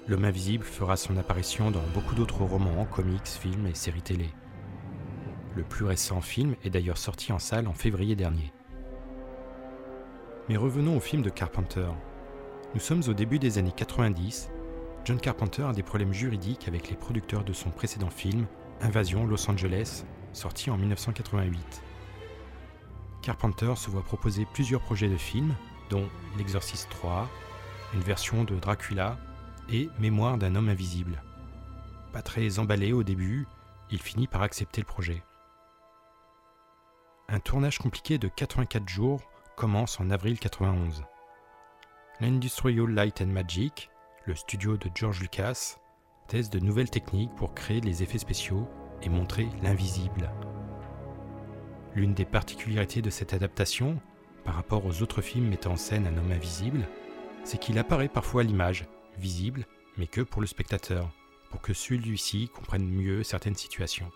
[0.08, 4.30] L'homme invisible fera son apparition dans beaucoup d'autres romans, comics, films et séries télé.
[5.58, 8.52] Le plus récent film est d'ailleurs sorti en salle en février dernier.
[10.48, 11.88] Mais revenons au film de Carpenter.
[12.74, 14.50] Nous sommes au début des années 90.
[15.04, 18.46] John Carpenter a des problèmes juridiques avec les producteurs de son précédent film,
[18.82, 21.82] Invasion Los Angeles, sorti en 1988.
[23.22, 25.56] Carpenter se voit proposer plusieurs projets de films,
[25.90, 27.28] dont L'Exorciste 3,
[27.94, 29.18] une version de Dracula
[29.72, 31.20] et Mémoire d'un homme invisible.
[32.12, 33.48] Pas très emballé au début,
[33.90, 35.24] il finit par accepter le projet.
[37.30, 39.20] Un tournage compliqué de 84 jours
[39.54, 41.04] commence en avril 91.
[42.20, 43.90] L'Industrial Light and Magic,
[44.24, 45.76] le studio de George Lucas,
[46.26, 48.66] teste de nouvelles techniques pour créer les effets spéciaux
[49.02, 50.30] et montrer l'invisible.
[51.94, 54.00] L'une des particularités de cette adaptation,
[54.46, 56.88] par rapport aux autres films mettant en scène un homme invisible,
[57.44, 58.86] c'est qu'il apparaît parfois à l'image,
[59.18, 59.66] visible,
[59.98, 61.10] mais que pour le spectateur,
[61.50, 64.10] pour que celui-ci comprenne mieux certaines situations.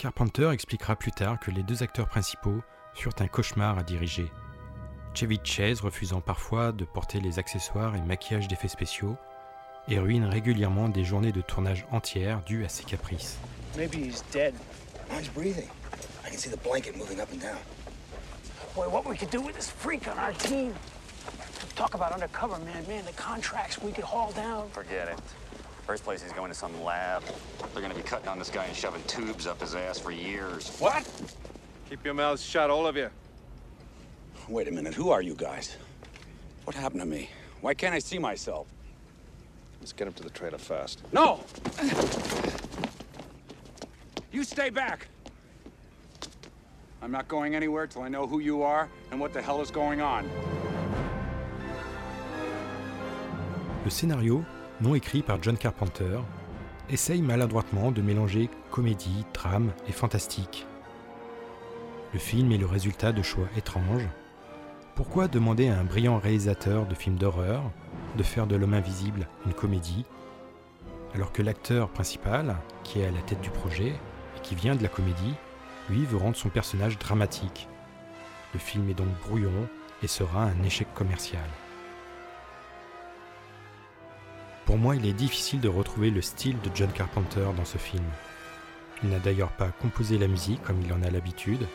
[0.00, 2.62] Carpenter expliquera plus tard que les deux acteurs principaux
[2.94, 4.32] furent un cauchemar à diriger.
[5.12, 9.18] Chevy Chase refusant parfois de porter les accessoires et maquillages d'effets spéciaux,
[9.88, 13.36] et ruine régulièrement des journées de tournage entières dues à ses caprices.
[13.76, 14.54] Maybe he's dead.
[15.10, 15.68] He's breathing.
[16.24, 17.58] I can see the blanket moving up and down.
[18.74, 20.72] Boy, what we could do with this freak on our team.
[21.76, 22.86] Talk about undercover, man.
[22.88, 24.70] Man, the contracts we could haul down.
[24.70, 25.18] Forget it.
[25.90, 27.24] First place, he's going to some lab.
[27.72, 30.12] They're going to be cutting on this guy and shoving tubes up his ass for
[30.12, 30.76] years.
[30.78, 31.04] What?
[31.88, 33.10] Keep your mouths shut, all of you.
[34.48, 34.94] Wait a minute.
[34.94, 35.76] Who are you guys?
[36.62, 37.28] What happened to me?
[37.60, 38.68] Why can't I see myself?
[39.80, 41.02] Let's get him to the trailer fast.
[41.12, 41.40] No!
[44.30, 45.08] You stay back.
[47.02, 49.72] I'm not going anywhere till I know who you are and what the hell is
[49.72, 50.30] going on.
[53.84, 54.46] Le scénario,
[54.80, 56.20] non écrit par John Carpenter,
[56.88, 60.66] essaye maladroitement de mélanger comédie, drame et fantastique.
[62.12, 64.08] Le film est le résultat de choix étranges.
[64.94, 67.62] Pourquoi demander à un brillant réalisateur de films d'horreur
[68.16, 70.04] de faire de l'homme invisible une comédie,
[71.14, 73.94] alors que l'acteur principal, qui est à la tête du projet
[74.36, 75.34] et qui vient de la comédie,
[75.88, 77.68] lui veut rendre son personnage dramatique?
[78.52, 79.68] Le film est donc brouillon
[80.02, 81.48] et sera un échec commercial.
[84.70, 88.04] Pour moi, il est difficile de retrouver le style de John Carpenter dans ce film.
[89.02, 91.66] Il n'a d'ailleurs pas composé la musique comme il en a l'habitude.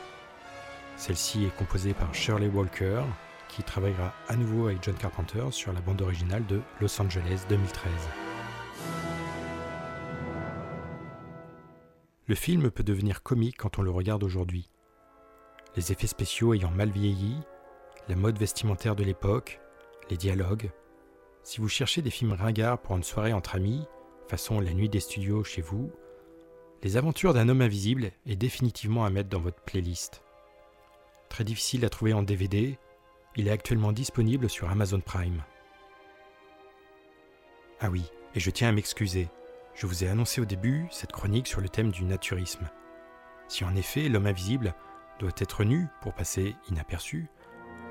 [0.96, 3.04] Celle-ci est composée par Shirley Walker,
[3.50, 7.92] qui travaillera à nouveau avec John Carpenter sur la bande originale de Los Angeles 2013.
[12.28, 14.70] Le film peut devenir comique quand on le regarde aujourd'hui.
[15.76, 17.36] Les effets spéciaux ayant mal vieilli,
[18.08, 19.60] la mode vestimentaire de l'époque,
[20.10, 20.72] les dialogues.
[21.46, 23.86] Si vous cherchez des films ringards pour une soirée entre amis,
[24.28, 25.92] façon La nuit des studios chez vous,
[26.82, 30.24] Les aventures d'un homme invisible est définitivement à mettre dans votre playlist.
[31.30, 32.80] Très difficile à trouver en DVD,
[33.36, 35.44] il est actuellement disponible sur Amazon Prime.
[37.80, 39.30] Ah oui, et je tiens à m'excuser.
[39.76, 42.68] Je vous ai annoncé au début cette chronique sur le thème du naturisme.
[43.48, 44.74] Si en effet l'homme invisible
[45.20, 47.30] doit être nu pour passer inaperçu,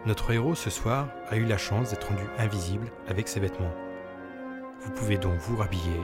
[0.06, 3.74] notre héros ce soir a eu la chance d'être rendu invisible avec ses vêtements.
[4.82, 6.00] Vous pouvez donc vous rhabiller,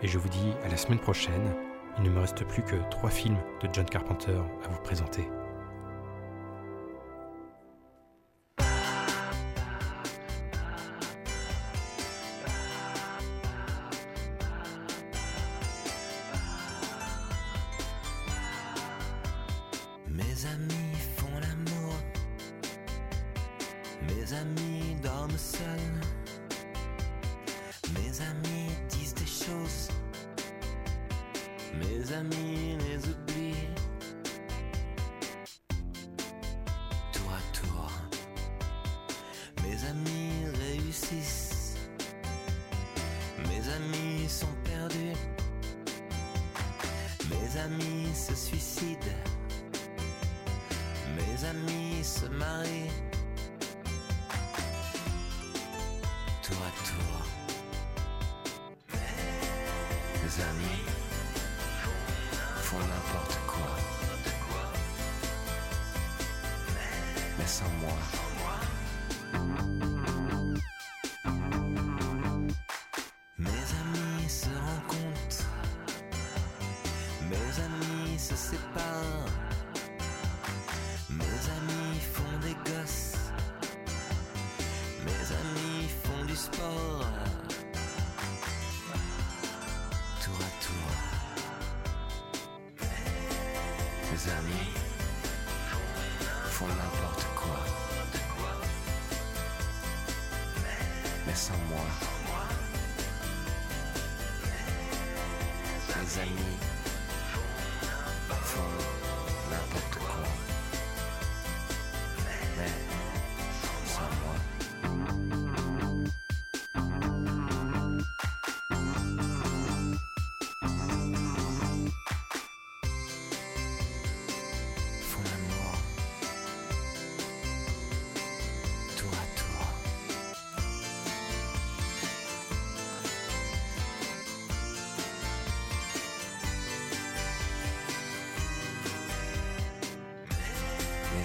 [0.00, 1.52] et je vous dis à la semaine prochaine.
[1.98, 5.28] Il ne me reste plus que trois films de John Carpenter à vous présenter.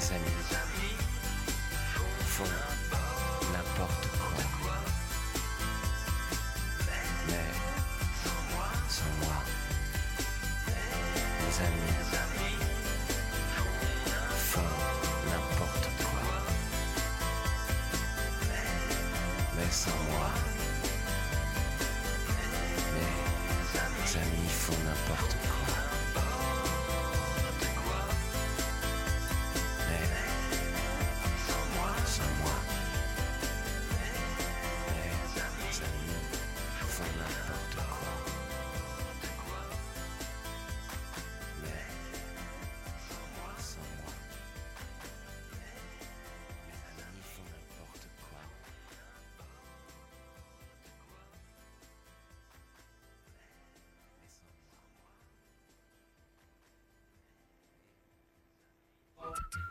[0.09, 0.46] Mes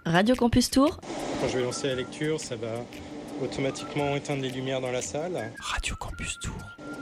[0.07, 1.01] Radio Campus Tour,
[1.41, 2.69] Quand je vais lancer la lecture, ça va
[3.43, 5.53] automatiquement éteindre les lumières dans la salle.
[5.59, 6.55] Radio Campus Tour,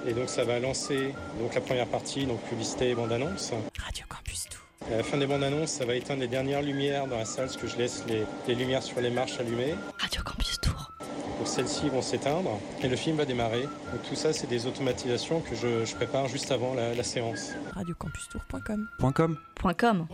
[0.07, 3.53] Et donc ça va lancer donc la première partie, donc publicité et bande-annonce.
[3.79, 4.61] Radio Campus Tour.
[4.93, 7.59] À la fin des bandes-annonces, ça va éteindre les dernières lumières dans la salle, parce
[7.59, 9.75] que je laisse les, les lumières sur les marches allumées.
[9.99, 10.91] Radio Campus Tour.
[11.39, 13.63] Donc celles-ci vont s'éteindre et le film va démarrer.
[13.65, 17.51] Donc tout ça, c'est des automatisations que je, je prépare juste avant la, la séance.
[17.75, 18.89] Radiocampustour.com.
[19.15, 19.37] .com.
[19.77, 20.07] .com.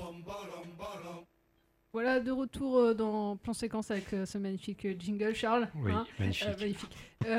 [1.93, 5.69] Voilà, de retour euh, dans Plan Séquence avec euh, ce magnifique euh, jingle, Charles.
[5.75, 6.47] Oui, magnifique.
[6.49, 6.97] Euh, magnifique.
[7.27, 7.39] Euh,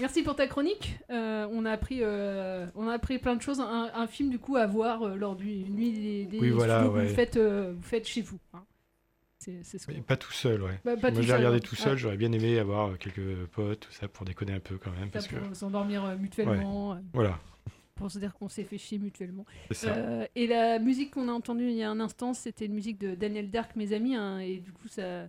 [0.00, 0.98] merci pour ta chronique.
[1.10, 2.02] Euh, on, a appris,
[2.74, 3.60] on a appris plein de choses.
[3.60, 6.88] Un, un film, du coup, à voir lors du nuit des, des Oui, voilà, que
[6.88, 8.38] vous, faites, vous faites chez vous.
[8.54, 8.64] hein.
[9.38, 10.78] C'est ce pas tout seul, ouais.
[10.84, 11.60] Bah, pas Moi, j'ai regardé ouais.
[11.60, 11.92] tout seul.
[11.92, 11.98] Ouais.
[11.98, 15.06] J'aurais bien aimé avoir quelques potes, tout ça, pour déconner un peu quand même.
[15.06, 15.34] Ça Parce que...
[15.36, 16.92] pour s'endormir mutuellement.
[16.92, 16.98] Ouais.
[17.12, 17.38] Voilà.
[18.02, 19.46] Pour se dire qu'on s'est fait chier mutuellement.
[19.84, 22.98] Euh, et la musique qu'on a entendue il y a un instant, c'était une musique
[22.98, 24.16] de Daniel Dark, mes amis.
[24.16, 25.28] hein, et du coup, ça,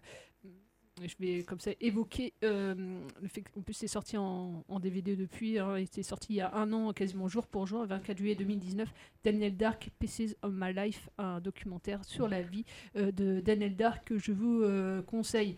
[1.01, 2.73] je vais comme ça évoquer euh,
[3.21, 6.35] le fait qu'en plus c'est sorti en, en DVD depuis, hein, il était sorti il
[6.37, 8.91] y a un an quasiment jour pour jour, le 24 juillet 2019,
[9.23, 12.65] Daniel Dark, Pieces of My Life, un documentaire sur la vie
[12.95, 15.55] euh, de Daniel Dark que je vous euh, conseille.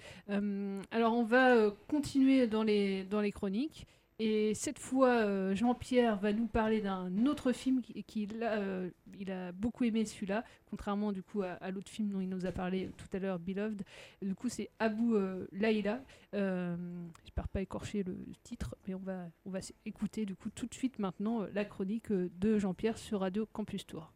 [0.91, 3.85] Alors on va continuer dans les, dans les chroniques.
[4.17, 8.89] Et cette fois, euh, Jean-Pierre va nous parler d'un autre film qui, qui là, euh,
[9.27, 12.91] a beaucoup aimé celui-là, contrairement du coup à, l'autre film dont il nous a parlé
[12.95, 13.83] tout à l'heure, Beloved.
[14.21, 16.01] Du coup, c'est Abu euh, Laïla.
[16.33, 16.77] Euh,
[17.23, 20.73] J'espère pas écorcher le titre, mais on va, on va écouter du coup tout de
[20.73, 24.13] suite maintenant la chronique de Jean-Pierre sur Radio Campus Tour.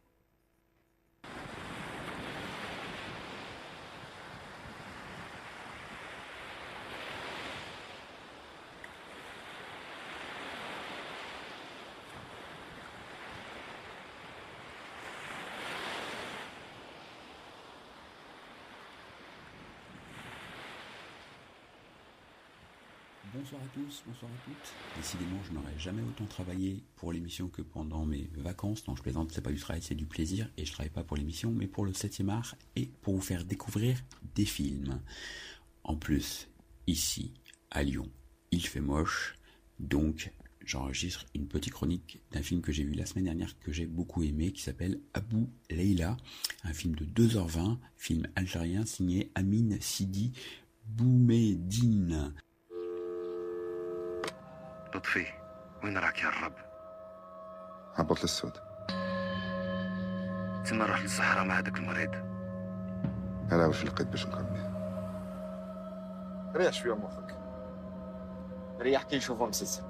[23.50, 24.96] Bonsoir à tous, bonsoir à toutes.
[24.96, 28.86] Décidément, je n'aurais jamais autant travaillé pour l'émission que pendant mes vacances.
[28.86, 30.48] Non, je plaisante, c'est pas du travail, c'est du plaisir.
[30.56, 33.44] Et je travaille pas pour l'émission, mais pour le 7 art et pour vous faire
[33.44, 33.98] découvrir
[34.36, 35.00] des films.
[35.82, 36.48] En plus,
[36.86, 37.34] ici,
[37.72, 38.08] à Lyon,
[38.52, 39.36] il fait moche.
[39.80, 40.32] Donc,
[40.64, 44.22] j'enregistre une petite chronique d'un film que j'ai vu la semaine dernière que j'ai beaucoup
[44.22, 46.16] aimé, qui s'appelle Abu Leila.
[46.62, 50.30] Un film de 2h20, film algérien signé Amin Sidi
[50.86, 52.32] Boumedine
[54.95, 55.25] لطفي
[55.83, 56.53] وين راك يا الرب
[57.95, 58.51] هبط للسود
[60.65, 62.11] تما روح للصحراء مع هذاك المريض
[63.51, 64.71] انا واش لقيت باش نكمل
[66.55, 67.37] ريح شويه مخك
[68.79, 69.83] ريح كي نشوفو مسلسل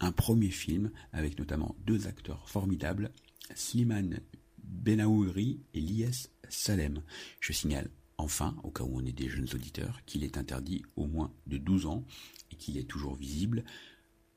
[0.00, 3.10] un premier film avec notamment deux acteurs formidables,
[3.54, 4.20] Slimane
[4.62, 7.02] Benaouri et Lies Salem.
[7.40, 7.88] Je signale
[8.23, 11.57] enfin, au cas où on est des jeunes auditeurs, qu'il est interdit au moins de
[11.57, 12.05] 12 ans
[12.51, 13.63] et qu'il est toujours visible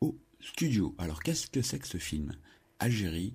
[0.00, 0.94] au studio.
[0.98, 2.36] Alors qu'est-ce que c'est que ce film?
[2.80, 3.34] Algérie,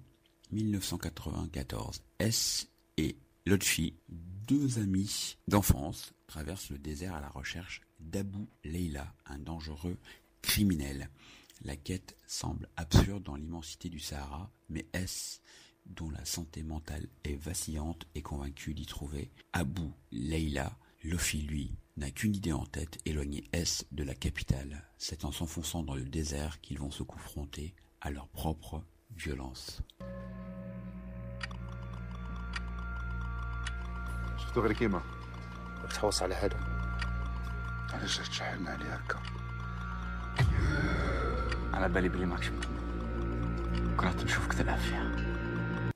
[0.51, 2.03] 1994.
[2.19, 9.39] S et Lotfi, deux amis d'enfance, traversent le désert à la recherche d'Abou Leila, un
[9.39, 9.97] dangereux
[10.41, 11.09] criminel.
[11.63, 15.41] La quête semble absurde dans l'immensité du Sahara, mais S,
[15.86, 20.76] dont la santé mentale est vacillante, est convaincu d'y trouver Abou Leila.
[21.04, 24.82] Lofi, lui, n'a qu'une idée en tête, éloigner S de la capitale.
[24.98, 28.82] C'est en s'enfonçant dans le désert qu'ils vont se confronter à leur propre
[29.16, 29.82] violence.
[34.38, 35.02] شفتو غير كيما
[35.94, 36.60] تحوس على هذا
[37.92, 39.22] علاش جات تشحننا عليه هكا
[41.74, 42.50] على بالي بلي ماكش
[43.96, 45.16] كرهت نشوفك تلعب فيها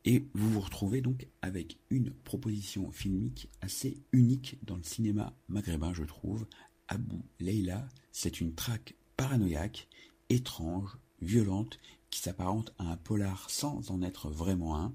[0.08, 5.94] Et vous vous retrouvez donc avec une proposition filmique assez unique dans le cinéma maghrébin,
[5.94, 6.46] je trouve.
[6.88, 9.88] Abu Leila, c'est une traque paranoïaque,
[10.30, 11.80] étrange, violente,
[12.12, 14.94] qui s'apparente à un polar sans en être vraiment un.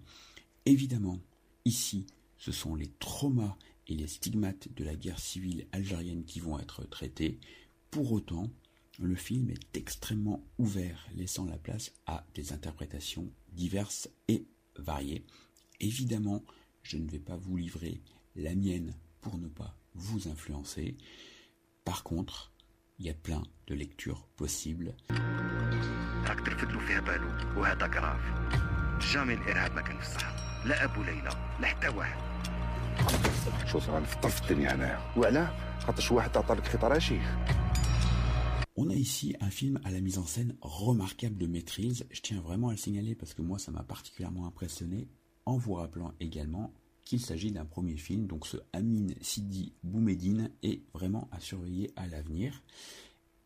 [0.64, 1.18] Évidemment,
[1.64, 2.06] ici,
[2.38, 3.56] ce sont les traumas
[3.88, 7.40] et les stigmates de la guerre civile algérienne qui vont être traités.
[7.90, 8.48] Pour autant,
[9.00, 14.44] le film est extrêmement ouvert, laissant la place à des interprétations diverses et
[14.77, 15.25] variées.
[15.79, 16.43] Évidemment,
[16.83, 18.01] je ne vais pas vous livrer
[18.35, 20.97] la mienne pour ne pas vous influencer.
[21.83, 22.51] Par contre,
[22.99, 24.93] il y a plein de lectures possibles.
[26.25, 27.27] راك ترفد له فيها بالو
[27.61, 28.21] وهذا كراف
[29.13, 31.29] جامي الارهاب ما كان في الصحراء لا ابو ليلى
[31.59, 32.17] لا حتى واحد
[33.67, 37.23] شوف غنفطر في الدنيا هنايا وعلاه خاطرش واحد عطى لك خيط رشيخ
[38.76, 42.06] On a ici un film à la mise en scène remarquable de maîtrise.
[42.10, 45.08] Je tiens vraiment à le signaler parce que moi ça m'a particulièrement impressionné
[45.44, 46.72] en vous rappelant également
[47.04, 52.06] qu'il s'agit d'un premier film, donc ce Amin Sidi Boumedine est vraiment à surveiller à
[52.06, 52.62] l'avenir.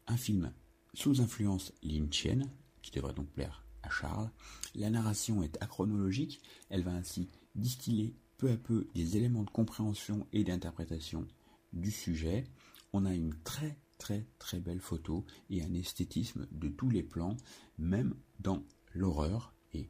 [0.06, 0.52] Un film
[0.92, 2.50] sous influence lynchienne,
[2.82, 4.30] qui devrait donc plaire à Charles.
[4.74, 10.26] La narration est achronologique, elle va ainsi distiller peu à peu des éléments de compréhension
[10.32, 11.26] et d'interprétation
[11.72, 12.44] du sujet.
[12.92, 17.38] On a une très très très belle photo et un esthétisme de tous les plans,
[17.78, 19.54] même dans l'horreur.
[19.72, 19.88] Et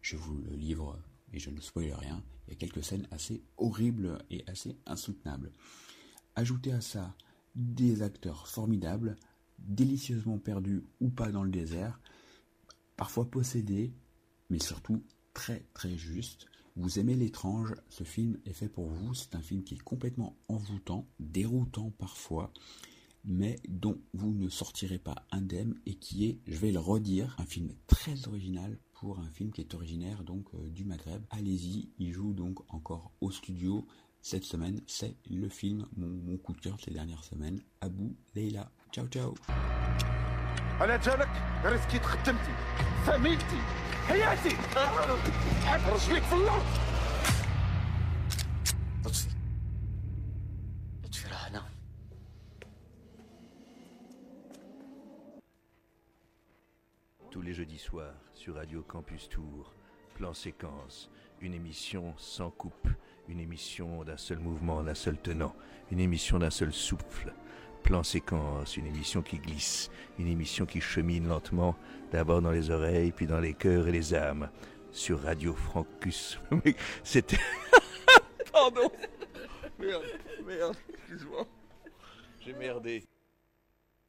[0.00, 0.98] je vous le livre
[1.34, 5.52] et je ne spoil rien, il y a quelques scènes assez horribles et assez insoutenables.
[6.36, 7.14] Ajoutez à ça
[7.54, 9.16] des acteurs formidables,
[9.58, 12.00] délicieusement perdus ou pas dans le désert,
[12.96, 13.92] parfois possédés,
[14.48, 15.04] mais surtout
[15.34, 16.46] très très justes.
[16.76, 20.38] Vous aimez l'étrange, ce film est fait pour vous, c'est un film qui est complètement
[20.48, 22.54] envoûtant, déroutant parfois,
[23.24, 27.46] mais dont vous ne sortirez pas indemne et qui est, je vais le redire, un
[27.46, 31.22] film très original pour un film qui est originaire donc euh, du Maghreb.
[31.30, 33.86] Allez-y, il joue donc encore au studio
[34.20, 38.70] Cette semaine, c'est le film, mon, coup de cœur ces dernières semaines, Abu Leila.
[38.92, 39.34] Ciao ciao
[57.60, 59.74] Jeudis soirs sur Radio Campus Tour,
[60.14, 61.10] plan séquence,
[61.42, 62.88] une émission sans coupe,
[63.28, 65.54] une émission d'un seul mouvement, d'un seul tenant,
[65.92, 67.34] une émission d'un seul souffle.
[67.82, 71.76] Plan séquence, une émission qui glisse, une émission qui chemine lentement,
[72.12, 74.48] d'abord dans les oreilles, puis dans les cœurs et les âmes.
[74.90, 76.40] Sur Radio Francus.
[76.64, 77.40] Mais C'était.
[78.54, 78.90] Pardon
[79.78, 80.04] Merde,
[80.46, 81.46] merde, excuse-moi.
[82.40, 83.04] J'ai merdé.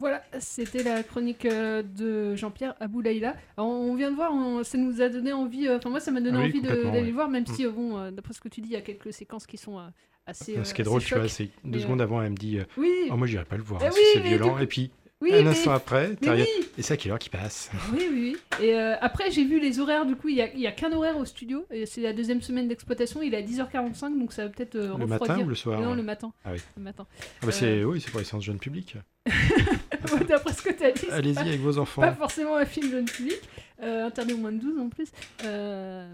[0.01, 3.35] Voilà, c'était la chronique euh, de Jean-Pierre Aboulaïla.
[3.57, 6.19] On vient de voir, on- ça nous a donné envie, euh, enfin moi ça m'a
[6.21, 7.01] donné Ah oui, envie d'aller ouais.
[7.03, 7.53] le voir, même Mm.
[7.53, 9.79] si, euh, bon, d'après ce que tu dis, il y a quelques séquences qui sont
[10.25, 10.57] assez.
[10.63, 12.89] Ce qui est drôle, tu vois, c'est deux secondes avant, elle me dit Oui.
[13.11, 14.57] Oh, moi, j'irai pas le voir, Eh oui, c'est violent.
[14.57, 14.89] Et puis,
[15.21, 16.45] Oui, un mais- instant après, oui.
[16.77, 17.69] et c'est à quelle heure qui passe?
[17.93, 18.65] Oui, oui, oui.
[18.65, 21.25] Et euh, après, j'ai vu les horaires, du coup, il n'y a, qu'un horaire au
[21.25, 24.97] studio, c'est la deuxième semaine d'exploitation, il est à 10h45, donc ça va peut-être euh,
[24.97, 25.95] Le matin ou le soir Non, ouais.
[25.95, 26.33] le matin.
[26.43, 26.59] Ah oui.
[26.75, 27.05] Le matin.
[27.41, 28.97] Ah bah c'est, oui, c'est pour les séances jeunes publics.
[30.27, 31.05] D'après ce que tu as dit.
[31.11, 32.01] Allez-y avec vos enfants.
[32.01, 33.39] Pas forcément un film jeune public,
[33.83, 35.09] euh, interdit au moins de 12 en plus.
[35.45, 36.11] Euh,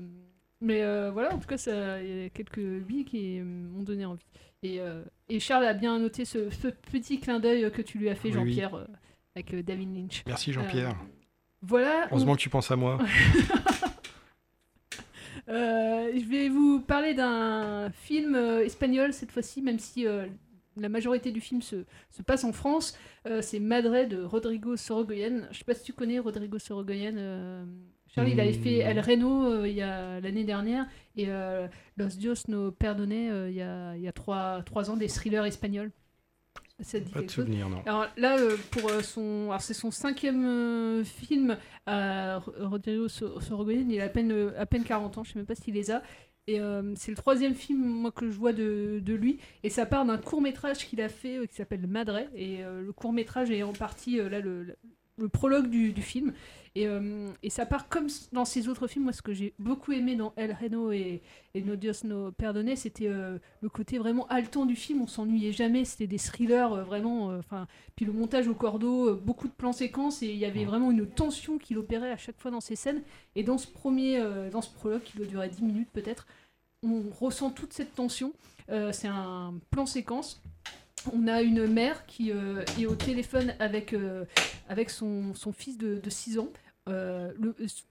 [0.60, 1.56] mais euh, voilà, en tout cas,
[2.02, 4.26] il y a quelques billes qui euh, m'ont donné envie.
[4.64, 8.10] Et, euh, et Charles a bien noté ce, ce petit clin d'œil que tu lui
[8.10, 8.34] as fait, Oui.
[8.34, 8.86] Jean-Pierre, euh,
[9.36, 10.24] avec euh, David Lynch.
[10.26, 10.96] Merci Jean-Pierre.
[11.62, 12.08] Voilà.
[12.12, 12.98] Heureusement on- que tu penses à moi.
[15.50, 20.26] Euh, je vais vous parler d'un film euh, espagnol cette fois-ci, même si euh,
[20.76, 22.98] la majorité du film se, se passe en France.
[23.42, 25.48] C'est Madre de Rodrigo Sorogoyen.
[25.52, 27.16] Je sais pas si tu connais Rodrigo Sorogoyen.
[28.26, 28.88] Il avait fait Hmm.
[28.90, 33.50] El Reno euh, il y a l'année dernière et euh, Los Dios no Perdone euh,
[33.50, 35.92] il y a, il y a trois, trois ans, des thrillers espagnols.
[36.80, 37.82] Ça te dit Pas de souvenir, non.
[37.88, 41.58] Alors là, euh, pour euh, son, alors c'est son cinquième euh, film
[41.88, 45.56] Rodrigo So- Sorogoyen, il a à peine, à peine 40 ans, je sais même pas
[45.56, 46.04] s'il les a.
[46.50, 46.62] Et
[46.96, 50.18] c'est le troisième film moi que je vois de, de lui, et ça part d'un
[50.18, 54.16] court métrage qu'il a fait qui s'appelle Madre, et le court métrage est en partie
[54.18, 54.78] là le,
[55.18, 56.34] le- prologue du, du film,
[56.76, 59.06] et, euh, et ça part comme dans ses autres films.
[59.06, 61.22] Moi, ce que j'ai beaucoup aimé dans El Reno et,
[61.56, 65.02] et No Dios no Perdone, c'était euh, le côté vraiment haletant du film.
[65.02, 65.86] On s'ennuyait jamais.
[65.86, 67.30] C'était des thrillers euh, vraiment.
[67.38, 70.92] Enfin, puis le montage au cordeau, beaucoup de plans séquences, et il y avait vraiment
[70.92, 73.02] une tension qu'il opérait à chaque fois dans ces scènes.
[73.36, 76.28] Et dans ce premier, dans ce prologue qui doit durer 10 minutes peut-être,
[76.84, 78.34] on ressent toute cette tension.
[78.92, 80.44] C'est un plan séquence.
[81.14, 84.26] On a une mère qui euh, est au téléphone avec, euh,
[84.70, 86.50] avec son, son fils de, de 6 ans.
[86.90, 87.34] Euh,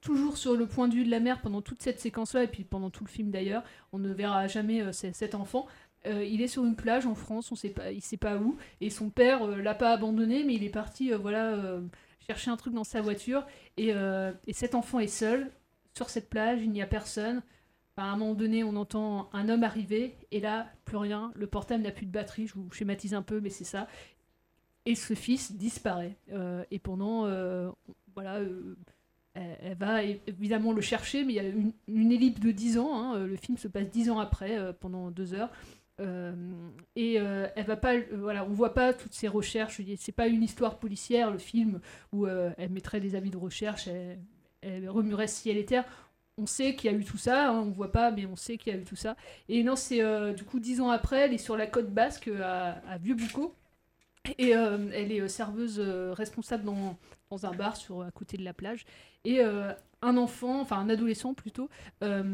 [0.01, 2.63] toujours sur le point de vue de la mère pendant toute cette séquence-là, et puis
[2.63, 3.63] pendant tout le film d'ailleurs,
[3.93, 5.67] on ne verra jamais cet enfant.
[6.05, 8.89] Il est sur une plage en France, on sait pas, il sait pas où, et
[8.89, 11.79] son père l'a pas abandonné, mais il est parti voilà,
[12.27, 13.45] chercher un truc dans sa voiture,
[13.77, 13.93] et
[14.51, 15.51] cet enfant est seul
[15.95, 17.41] sur cette plage, il n'y a personne.
[17.97, 21.83] À un moment donné, on entend un homme arriver, et là, plus rien, le portable
[21.83, 23.87] n'a plus de batterie, je vous schématise un peu, mais c'est ça.
[24.85, 26.15] Et ce fils disparaît.
[26.31, 27.71] Euh, et pendant, euh,
[28.13, 28.75] voilà, euh,
[29.33, 31.51] elle, va évidemment le chercher, mais il y a
[31.87, 35.33] une, ellipse de 10 ans, hein, le film se passe 10 ans après, pendant deux
[35.33, 35.49] heures.
[36.95, 39.81] Et elle va pas, voilà, on voit pas toutes ces recherches.
[39.97, 41.79] C'est pas une histoire policière, le film
[42.13, 44.19] où elle mettrait des avis de recherche, elle,
[44.61, 45.85] elle remuerait ciel et terre.
[46.37, 48.57] On sait qu'il y a eu tout ça, hein, on voit pas, mais on sait
[48.57, 49.15] qu'il y a eu tout ça.
[49.49, 52.27] Et non, c'est euh, du coup dix ans après, elle est sur la côte basque
[52.27, 53.55] euh, à, Vieux-Boucau.
[54.37, 58.85] Et euh, elle est serveuse responsable dans, un bar sur, à côté de la plage.
[59.23, 61.69] Et un enfant, enfin un adolescent plutôt,
[62.01, 62.25] elle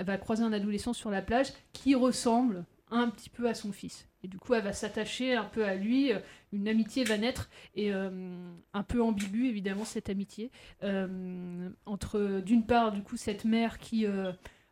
[0.00, 4.08] va croiser un adolescent sur la plage qui ressemble un petit peu à son fils.
[4.22, 6.18] Et du coup, elle va s'attacher un peu à lui, euh,
[6.52, 10.50] une amitié va naître, et euh, un peu ambiguë évidemment cette amitié,
[10.82, 14.06] euh, entre d'une part du coup cette mère qui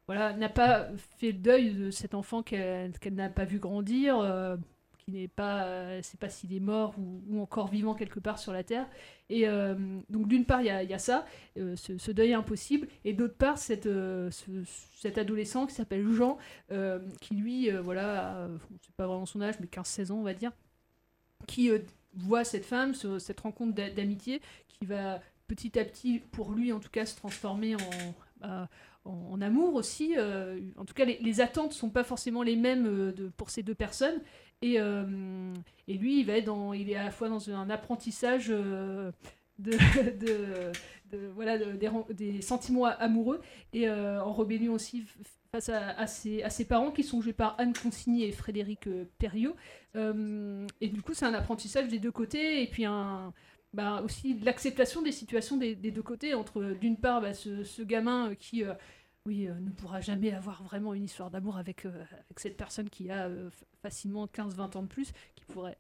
[0.07, 0.89] voilà, n'a pas
[1.19, 4.17] fait le deuil de cet enfant qu'elle n'a pas vu grandir,
[5.09, 8.53] qui n'est pas, euh, sait pas s'il est mort ou, encore vivant quelque part sur
[8.53, 8.87] la terre.
[9.31, 9.75] Et euh,
[10.11, 11.25] donc d'une part, il y a, ça,
[11.57, 14.65] euh, ce, deuil impossible, et d'autre part, cette, ce-
[14.97, 16.37] cet adolescent qui s'appelle Jean,
[17.23, 18.49] qui lui, voilà,
[18.83, 20.53] c'est pas vraiment son âge, mais 15-16 ans, on va dire,
[21.47, 21.71] qui
[22.15, 26.71] voit cette femme, ce- cette rencontre d'a- d'amitié, qui va petit à petit, pour lui
[26.73, 27.77] en tout cas, se transformer
[28.43, 28.67] en,
[29.07, 30.15] en, amour aussi.
[30.77, 34.21] en tout cas, les, attentes sont pas forcément les mêmes pour ces deux personnes.
[34.63, 35.55] Et, euh,
[35.87, 39.13] et lui, il, est à la fois dans un apprentissage euh,
[39.59, 40.73] des,
[42.43, 43.41] sentiments amoureux
[43.73, 45.05] et euh, en rébellion aussi
[45.53, 48.89] face à, ses, parents qui sont joués par Anne Consigny et Frédéric
[49.19, 49.55] Perriot.
[49.95, 52.85] Et du coup, c'est un apprentissage des deux côtés et puis
[53.75, 56.35] bah, aussi l'acceptation des situations des, deux côtés.
[56.35, 58.65] Entre d'une part bah, ce, gamin qui
[59.29, 61.93] oui, euh, ne pourra jamais avoir vraiment une histoire d'amour avec, euh,
[62.37, 63.51] cette personne qui a euh,
[63.83, 65.77] facilement 15-20 ans de plus, qui pourrait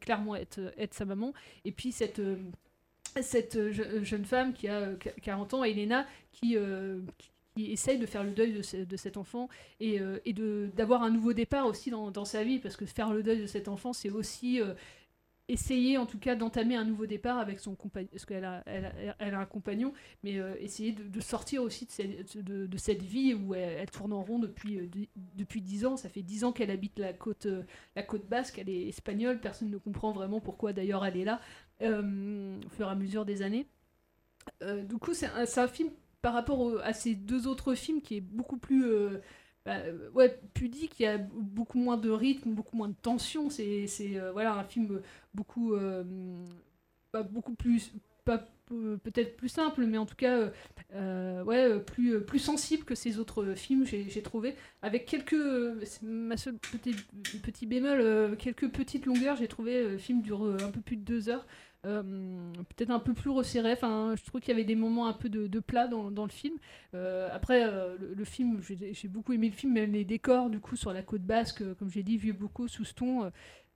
[0.00, 1.32] clairement être, être sa maman.
[1.64, 2.20] Et puis cette,
[3.20, 6.56] cette je- jeune femme qui a euh, qu- 40 ans, Elena, qui,
[7.18, 7.30] qui,
[7.72, 9.48] essaye de faire le deuil de, ce- de cet enfant
[9.80, 13.40] et, et d'avoir un nouveau départ aussi dans, sa vie, parce que faire le deuil
[13.42, 14.60] de cet enfant, c'est aussi
[15.50, 18.62] essayer en tout cas d'entamer un nouveau départ avec son compagnon, parce qu'elle a,
[19.20, 19.92] un compagnon,
[20.22, 24.78] mais euh, essayer de, sortir aussi de cette, vie où elle, tourne en rond depuis,
[24.78, 25.96] euh, de- depuis 10 ans.
[25.96, 27.62] Ça fait 10 ans qu'elle habite la côte, euh,
[27.96, 31.40] la côte basque, elle est espagnole, personne ne comprend vraiment pourquoi d'ailleurs elle est là
[31.82, 33.66] euh, au fur et à mesure des années.
[34.88, 35.90] Du coup, c'est un, film
[36.22, 38.84] par rapport à ces deux autres films qui est beaucoup plus
[39.66, 43.50] bah, euh, ouais, pudique, il y a beaucoup moins de rythme, beaucoup moins de tension.
[43.50, 45.00] C'est euh, voilà, un film
[45.34, 46.02] beaucoup, euh,
[47.30, 47.92] beaucoup plus.
[48.24, 50.50] Pas, euh, peut-être plus simple, mais en tout cas,
[51.44, 54.54] ouais, plus, plus sensible que ces autres films, j'ai trouvé.
[54.82, 55.34] Avec quelques.
[56.02, 56.94] ma seule petit,
[57.42, 61.28] petit bémol, quelques petites longueurs, j'ai trouvé le film dure un peu plus de deux
[61.28, 61.46] heures.
[61.86, 63.72] Euh, peut-être un peu plus resserré.
[63.72, 66.30] Enfin, je trouve qu'il y avait des moments un peu de, de plat dans, le
[66.30, 66.56] film.
[66.94, 70.76] Euh, après, euh, le, film, j'ai beaucoup aimé le film, mais les décors, du coup,
[70.76, 73.30] sur la côte basque, comme j'ai dit, vieux beaucoup, sous ton, euh,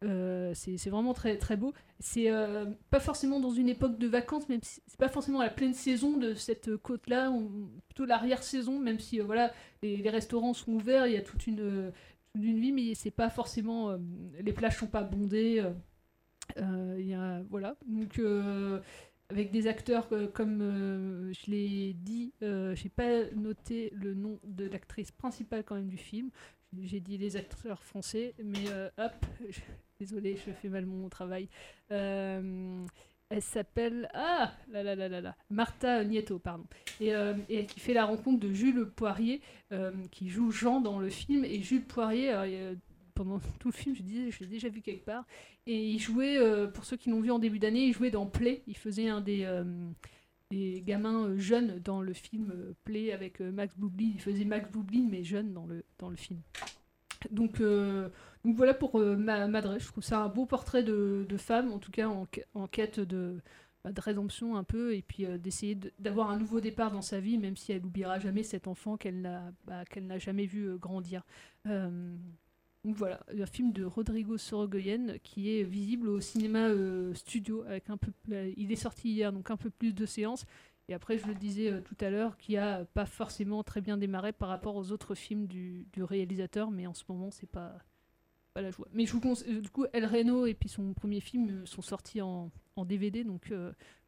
[0.04, 1.72] euh, c'est vraiment très, très beau.
[1.98, 2.28] C'est
[2.90, 6.18] pas forcément dans une époque de vacances, même si c'est pas forcément la pleine saison
[6.18, 7.32] de cette côte-là,
[7.88, 9.50] plutôt l'arrière-saison, même si voilà,
[9.82, 11.90] les, restaurants sont ouverts, il y a toute une,
[12.34, 13.96] vie, mais c'est pas forcément.
[14.40, 15.64] les plages sont pas bondées.
[16.58, 17.76] Euh, y a, voilà.
[17.86, 18.80] Donc, euh,
[19.30, 24.66] avec des acteurs euh, comme je l'ai dit, euh, j'ai pas noté le nom de
[24.66, 26.30] l'actrice principale quand même du film.
[26.82, 28.64] J'ai dit les acteurs français, mais
[28.98, 29.12] hop,
[29.48, 29.60] je-
[30.00, 31.48] désolé, je fais mal mon travail.
[33.30, 36.66] Elle s'appelle ah là là là là là Martha Nieto pardon
[37.00, 37.12] et,
[37.48, 39.40] et qui fait la rencontre de Jules Poirier
[40.10, 42.32] qui joue Jean dans le film et Jules Poirier
[43.14, 45.26] pendant tout le film je disais je l'ai déjà vu quelque part
[45.66, 48.26] et il jouait euh, pour ceux qui l'ont vu en début d'année il jouait dans
[48.26, 49.64] Play il faisait un des euh,
[50.50, 52.52] des gamins euh, jeunes dans le film
[52.84, 56.40] Play avec Max Boublil il faisait Max Boublil mais jeune dans le dans le film
[57.30, 59.46] donc, donc voilà pour ma.
[59.78, 63.00] Je trouve ça un beau portrait de, de femme, en tout cas en, en quête
[63.00, 63.40] de,
[63.82, 67.20] bah, de rédemption un peu, et puis d'essayer de- d'avoir un nouveau départ dans sa
[67.20, 71.22] vie, même si elle n'oubliera jamais cet enfant qu'elle n'a bah, qu'elle jamais vu grandir.
[72.84, 77.64] Donc voilà, un film de Rodrigo Sorogoyen qui est visible au cinéma euh, studio.
[77.66, 80.44] Avec un peu, euh, il est sorti hier, donc un peu plus de séances.
[80.88, 83.96] Et après, je le disais euh, tout à l'heure, qui a pas forcément très bien
[83.96, 87.78] démarré par rapport aux autres films du, réalisateur, mais en ce moment, c'est pas,
[88.52, 88.86] pas la joie.
[88.92, 92.20] Mais je vous conseille, du coup, El Reno et puis son premier film sont sortis
[92.20, 93.50] en, en DVD, donc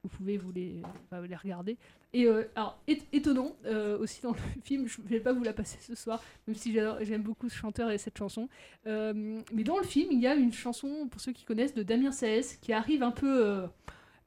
[0.07, 0.83] vous pouvez vous les,
[1.13, 1.77] regarder.
[2.13, 2.81] Et euh, alors,
[3.13, 6.57] étonnant euh, aussi dans le film, je vais pas vous la passer ce soir, même
[6.57, 8.49] si j'aime beaucoup ce chanteur et cette chanson.
[8.87, 11.83] Euh, mais dans le film, il y a une chanson, pour ceux qui connaissent, de
[11.83, 13.65] Damien Saez, qui arrive un peu.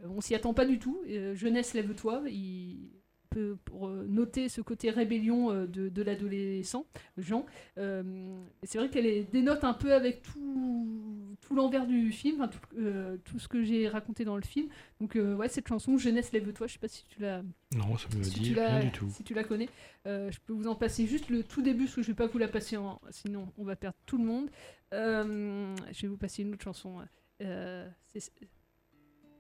[0.04, 1.02] on s'y attend pas du tout.
[1.34, 2.24] Jeunesse, lève-toi.
[2.28, 2.90] Il
[3.30, 6.86] peut pour noter ce côté rébellion de, de l'adolescent,
[7.18, 7.46] Jean.
[7.78, 13.40] C'est vrai qu'elle dénote un peu avec tout, tout l'envers du film, tout, euh, tout
[13.40, 14.68] ce que j'ai raconté dans le film.
[15.00, 17.42] Donc, euh, ouais, cette chanson, Jeunesse, lève-toi, je sais pas si tu l'as.
[17.76, 19.10] Non, ça me si dit rien du tout.
[19.10, 19.70] Si tu la connais,
[20.06, 22.28] Euh, je peux vous en passer juste le tout début, parce que je vais pas
[22.28, 23.02] vous la passer en.
[23.10, 24.50] Sinon, on va perdre tout le monde.
[24.92, 27.00] Je vais vous passer une autre chanson.
[27.40, 28.32] C'est.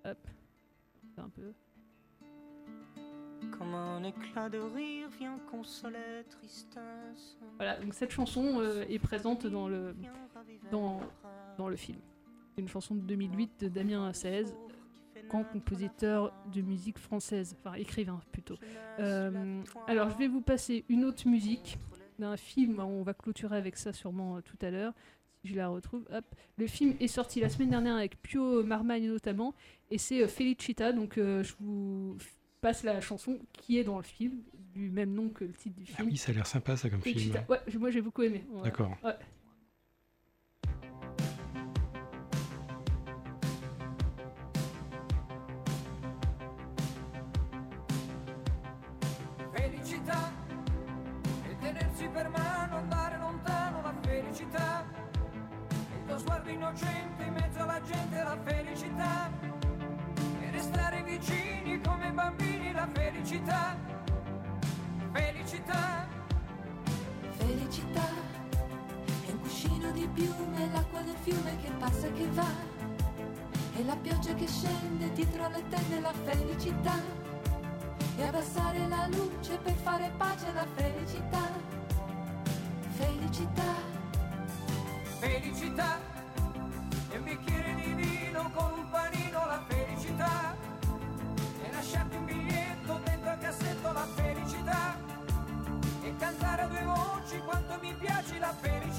[0.05, 0.27] Hop.
[1.17, 1.53] Un peu.
[3.57, 7.37] Comme un éclat de rire vient consoler tristesse.
[7.57, 9.95] Voilà, donc cette chanson euh, est présente dans le,
[10.71, 10.99] dans,
[11.57, 11.99] dans le film.
[12.57, 14.45] Une chanson de 2008 de Damien Saez,
[15.29, 18.57] grand compositeur de musique française, enfin écrivain plutôt.
[18.99, 21.77] Euh, alors je vais vous passer une autre musique
[22.17, 24.93] d'un film, on va clôturer avec ça sûrement euh, tout à l'heure,
[25.41, 26.05] si je la retrouve.
[26.11, 26.25] Hop.
[26.57, 29.53] Le film est sorti la semaine dernière avec Pio Marmagne notamment,
[29.89, 32.17] et c'est euh, Felicita, donc je vous
[32.61, 34.41] passe la chanson qui est dans le film,
[34.73, 36.09] du même nom que le titre du Ah film.
[36.09, 37.15] oui, ça a l'air sympa ça comme film.
[37.15, 37.45] Felicita.
[37.49, 38.45] Ouais, moi j'ai beaucoup aimé.
[38.51, 38.63] Ouais.
[38.63, 38.95] D'accord.
[39.03, 39.15] Ouais.
[49.53, 50.31] Felicità
[51.49, 54.85] e tenersi per mano, andare lontano la felicità.
[55.69, 59.31] Il tuo sguardo innocente in mezzo alla gente la felicità.
[60.41, 61.48] E restare vicino
[63.29, 63.77] felicità,
[65.11, 66.07] felicità.
[67.37, 68.07] Felicità
[69.25, 72.49] è un cuscino di piume, l'acqua del fiume che passa e che va.
[73.75, 76.95] E la pioggia che scende dietro le tende, la felicità.
[78.17, 81.51] E abbassare la luce per fare pace alla felicità.
[82.97, 83.97] Felicità.
[85.19, 86.18] felicità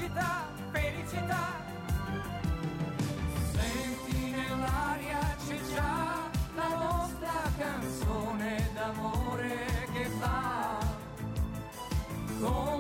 [0.01, 1.61] felicità felicità.
[3.53, 10.79] Senti nell'aria c'è già la nostra canzone d'amore che va.
[12.41, 12.80] Come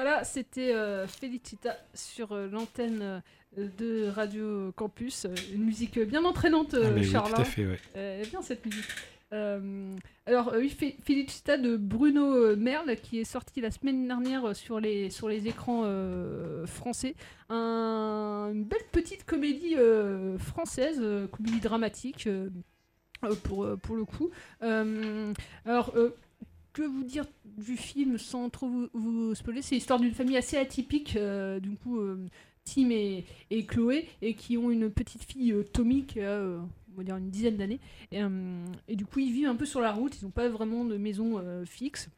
[0.00, 3.20] Voilà, c'était euh, Felicita sur euh, l'antenne
[3.58, 5.26] euh, de Radio Campus.
[5.52, 7.34] Une musique bien entraînante, Ah, oui, Charles.
[7.34, 7.80] tout à fait, ouais.
[7.96, 8.84] Elle est bien cette musique.
[9.32, 10.68] Euh, alors, oui,
[11.02, 15.82] Felicita de Bruno Merle, qui est sorti la semaine dernière sur les, sur les écrans
[15.84, 17.16] euh, français.
[17.48, 22.28] Un- une belle petite comédie euh, française, comédie dramatique.
[23.42, 24.30] pour, pour le coup.
[24.60, 25.92] Alors,
[26.78, 31.16] que vous dire du film sans trop vous, spoiler C'est l'histoire d'une famille assez atypique,
[31.16, 32.24] euh, du coup, euh,
[32.64, 37.02] Tim et, et Chloé, et qui ont une petite fille, Tommy, qui a, on va
[37.02, 37.80] dire, une dizaine d'années.
[38.12, 40.48] Et, euh, et du coup, ils vivent un peu sur la route, ils n'ont pas
[40.48, 42.10] vraiment de maison fixe.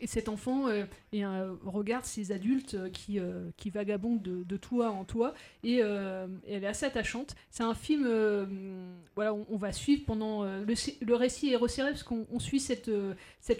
[0.00, 0.84] Et cet enfant euh,
[1.14, 5.34] euh, regarde ces adultes euh, qui, euh, qui vagabondent de, toit en toit
[5.64, 7.34] et, elle est assez attachante.
[7.50, 8.06] C'est un film,
[9.14, 12.90] voilà, on, va suivre pendant le, récit est resserré parce qu'on on suit cette,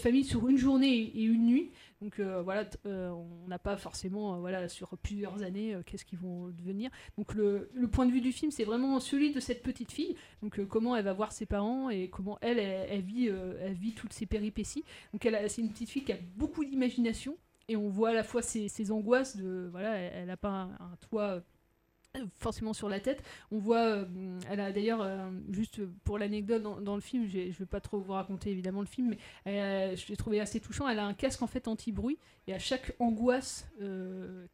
[0.00, 1.70] famille sur une journée et une nuit.
[2.00, 6.18] Donc euh, voilà, euh, on n'a pas forcément euh, voilà sur plusieurs années qu'est-ce qu'ils
[6.18, 6.90] vont devenir.
[7.16, 10.14] Donc le, point de vue du film, c'est vraiment celui de cette petite fille.
[10.42, 13.94] Donc comment elle va voir ses parents et comment elle, elle, elle vit, elle vit
[13.94, 14.84] toutes ces péripéties.
[15.12, 17.36] Donc c'est une petite fille qui a beaucoup d'imagination
[17.68, 20.96] et on voit à la fois ses, ses angoisses de voilà, elle n'a pas un,
[21.08, 21.42] toit
[22.34, 23.22] forcément sur la tête.
[23.50, 27.66] On voit, euh, elle a d'ailleurs, euh, juste pour l'anecdote dans, le film, je vais
[27.66, 29.18] pas trop vous raconter évidemment le film, mais
[29.92, 30.88] euh, je l'ai trouvé assez touchant.
[30.88, 33.68] Elle a un casque en fait anti-bruit et à chaque angoisse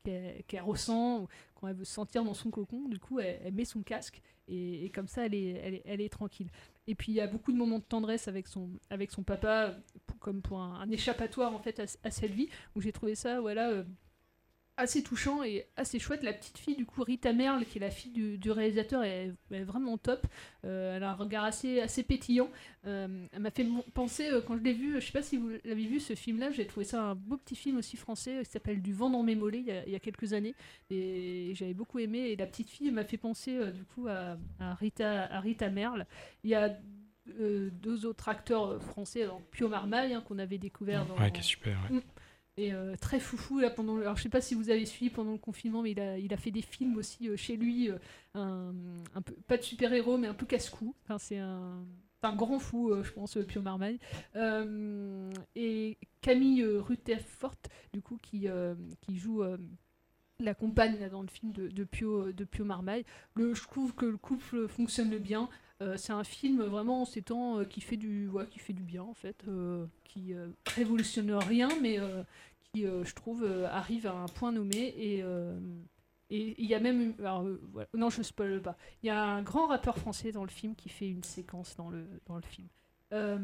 [0.05, 3.83] qu'elle ressent, quand elle veut se sentir dans son cocon, du coup, elle, met son
[3.83, 6.49] casque et, comme ça, elle est, elle, est, elle est tranquille.
[6.87, 9.75] Et puis il y a beaucoup de moments de tendresse avec son, avec son papa,
[10.21, 13.41] comme pour un, un échappatoire en fait à, à cette vie, où j'ai trouvé ça,
[13.41, 13.85] voilà.
[14.77, 16.23] Assez touchant et assez chouette.
[16.23, 19.33] La petite fille, du coup, Rita Merle, qui est la fille du, du réalisateur, est,
[19.51, 20.27] est vraiment top.
[20.65, 22.49] Euh, elle a un regard assez, assez pétillant.
[22.87, 25.51] Euh, elle m'a fait penser, euh, quand je l'ai vu, je sais pas si vous
[25.65, 28.83] l'avez vu ce film-là, j'ai trouvé ça un beau petit film aussi français qui s'appelle
[28.83, 30.55] Du vent dans mes mollets il y a, il y a quelques années.
[30.91, 32.19] Et j'avais beaucoup aimé.
[32.31, 36.07] Et la petite fille m'a fait penser, du coup, à, à Rita, à Rita Merle.
[36.43, 36.77] Il y a
[37.27, 41.17] deux autres acteurs français, alors Pio Marmaille, hein, qu'on avait découvert dans.
[41.17, 41.97] Ouais, qui est super, ouais.
[41.97, 42.03] Mm.
[42.57, 43.97] Et euh, très foufou là pendant.
[43.99, 46.33] Alors je sais pas si vous avez suivi pendant le confinement, mais il a, il
[46.33, 47.99] a fait des films aussi euh, chez lui, euh,
[48.35, 48.73] un,
[49.15, 50.95] un peu pas de super héros, mais un peu casse-cou.
[51.03, 51.85] Enfin, c'est un,
[52.23, 53.99] un grand fou, je pense, Pio Marmaille.
[55.57, 57.57] Et Camille Rutherford,
[57.93, 58.47] du coup, qui,
[59.03, 59.43] qui joue
[60.41, 63.05] la compagne dans le film de, Pio, de Pio Marmaille.
[63.35, 65.51] Le, je trouve que le couple fonctionne bien.
[65.83, 68.83] Euh, c'est un film vraiment en ces temps qui fait du ouais, qui fait du
[68.85, 71.99] bien en fait, euh, qui euh, révolutionne rien, mais
[72.73, 75.25] qui je trouve arrive à un point nommé et
[76.31, 77.87] et il y a même une- alors, euh, voilà.
[77.95, 78.77] non je spoil pas.
[79.03, 81.91] Il y a un grand rappeur français dans le film qui fait une séquence dans
[81.91, 82.67] le dans le film.
[83.13, 83.39] Euh,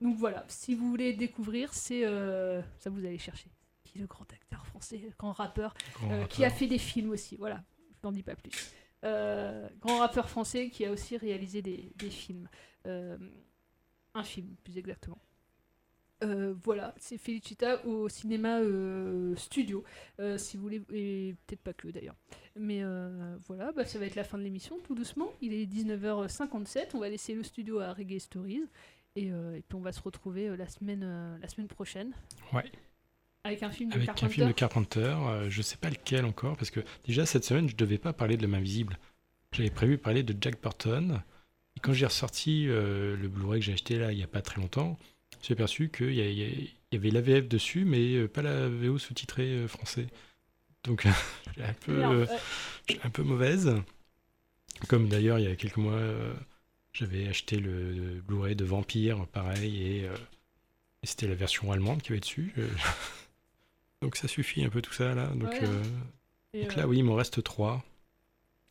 [0.00, 3.48] donc voilà, si vous voulez découvrir, c'est euh, ça vous allez chercher.
[3.84, 7.10] Qui est le grand acteur français, le grand rappeur, Grand qui a fait des films
[7.10, 7.36] aussi.
[7.36, 7.64] Voilà,
[8.02, 8.50] je n'en dis pas plus.
[9.06, 12.48] Euh, grand rappeur français qui a aussi réalisé des, films.
[12.86, 13.16] Euh,
[14.14, 15.18] un film, plus exactement.
[16.24, 18.60] Euh, voilà, c'est Felicita au cinéma
[19.36, 19.84] studio,
[20.38, 22.16] si vous voulez, et peut-être pas que d'ailleurs.
[22.56, 22.82] Mais
[23.46, 25.30] voilà, bah, ça va être la fin de l'émission, tout doucement.
[25.40, 28.64] Il est 19h57, on va laisser le studio à Reggae Stories,
[29.14, 32.12] et, et puis on va se retrouver la, semaine, la semaine prochaine.
[32.52, 32.64] Ouais.
[33.46, 34.26] Avec un film de Avec Carpenter.
[34.26, 37.68] un film de Carpenter, euh, je sais pas lequel encore, parce que déjà cette semaine,
[37.68, 38.98] je devais pas parler de L'homme invisible.
[39.52, 41.22] J'avais prévu parler de Jack Burton.
[41.76, 44.42] Et quand j'ai ressorti euh, le Blu-ray que j'ai acheté là il y a pas
[44.42, 44.98] très longtemps,
[45.42, 50.06] j'ai aperçu qu'il y, avait l'AVF dessus, mais euh, pas la VO sous-titrée euh, français.
[50.84, 51.06] Donc
[51.56, 52.26] j'ai un peu, euh,
[53.04, 53.74] un peu mauvaise.
[54.88, 56.00] Comme d'ailleurs il y a quelques mois,
[56.92, 62.12] j'avais acheté le, le Blu-ray de Vampire, pareil, et, et c'était la version allemande qui
[62.12, 62.52] avait dessus.
[62.56, 62.62] Je-
[64.06, 65.26] Donc ça suffit un peu tout ça là.
[65.34, 65.58] Donc, Ouais.
[65.64, 65.82] euh,
[66.62, 67.84] donc euh, là, oui, il m'en reste trois.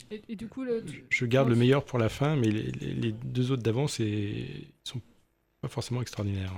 [0.09, 2.71] Et, et du coup, le, tu- Je garde le meilleur pour la fin, mais les,
[2.71, 4.47] les- les deux autres d'avant, c'est
[4.85, 5.01] sont
[5.59, 6.55] pas forcément extraordinaires.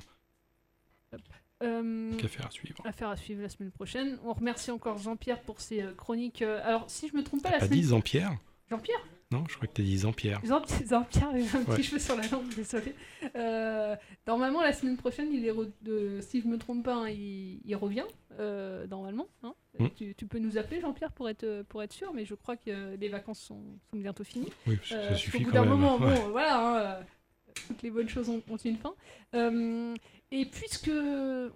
[1.63, 2.77] Euh, Donc, affaire à suivre.
[2.85, 4.19] Affaire à suivre la semaine prochaine.
[4.23, 6.43] On remercie encore Jean-Pierre pour ses euh, chroniques.
[6.43, 7.79] alors, si je me trompe pas, la Pas semaine.
[7.81, 8.37] dit Jean-Pierre?
[8.69, 9.03] Jean-Pierre?
[9.31, 10.39] Non, je crois que t'as dit Jean-Pierre.
[10.45, 11.83] Jean- Jean-Pierre, il a un petit Ouais.
[11.83, 12.95] cheveu sur la langue, désolé.
[13.35, 13.93] Euh,
[14.25, 17.59] normalement, la semaine prochaine, il est re- de, si je me trompe pas, hein, il,
[17.65, 18.05] il revient,
[18.39, 19.27] euh, normalement.
[19.43, 19.53] hein.
[19.79, 19.87] Mm.
[19.97, 22.69] Tu, tu peux nous appeler, Jean-Pierre, pour être, pour être sûr, mais je crois que
[22.69, 23.61] euh, les vacances sont,
[23.91, 24.51] sont bientôt finies.
[24.65, 26.15] Oui, ça suffit qu'au bout d'un moment, ouais.
[26.15, 27.01] bon, voilà, hein, euh,
[27.67, 28.93] toutes les bonnes choses ont, ont une fin.
[29.35, 29.93] Euh,
[30.31, 30.89] et puisque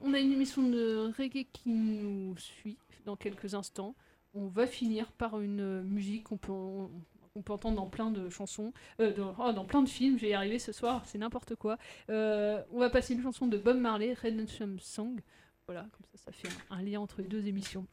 [0.03, 3.95] on a une émission de reggae qui nous suit dans quelques instants,
[4.33, 6.89] on va finir par une euh, musique qu'on peut, on,
[7.35, 10.17] on peut entendre dans plein de chansons, euh, dans, oh, dans plein de films.
[10.17, 11.77] J'ai arrivé ce soir, c'est n'importe quoi.
[12.09, 15.19] Euh, on va passer une chanson de Bob Marley, Redemption Song.
[15.67, 17.87] Voilà, comme ça, ça fait un, un lien entre les deux émissions.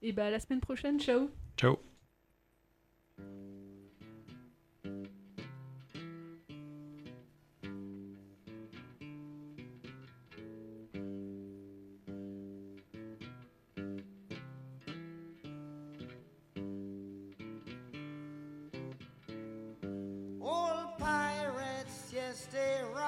[0.00, 1.28] Et bah à la semaine prochaine, ciao.
[1.56, 1.78] Ciao.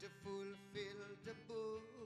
[0.00, 1.97] to fulfill the book.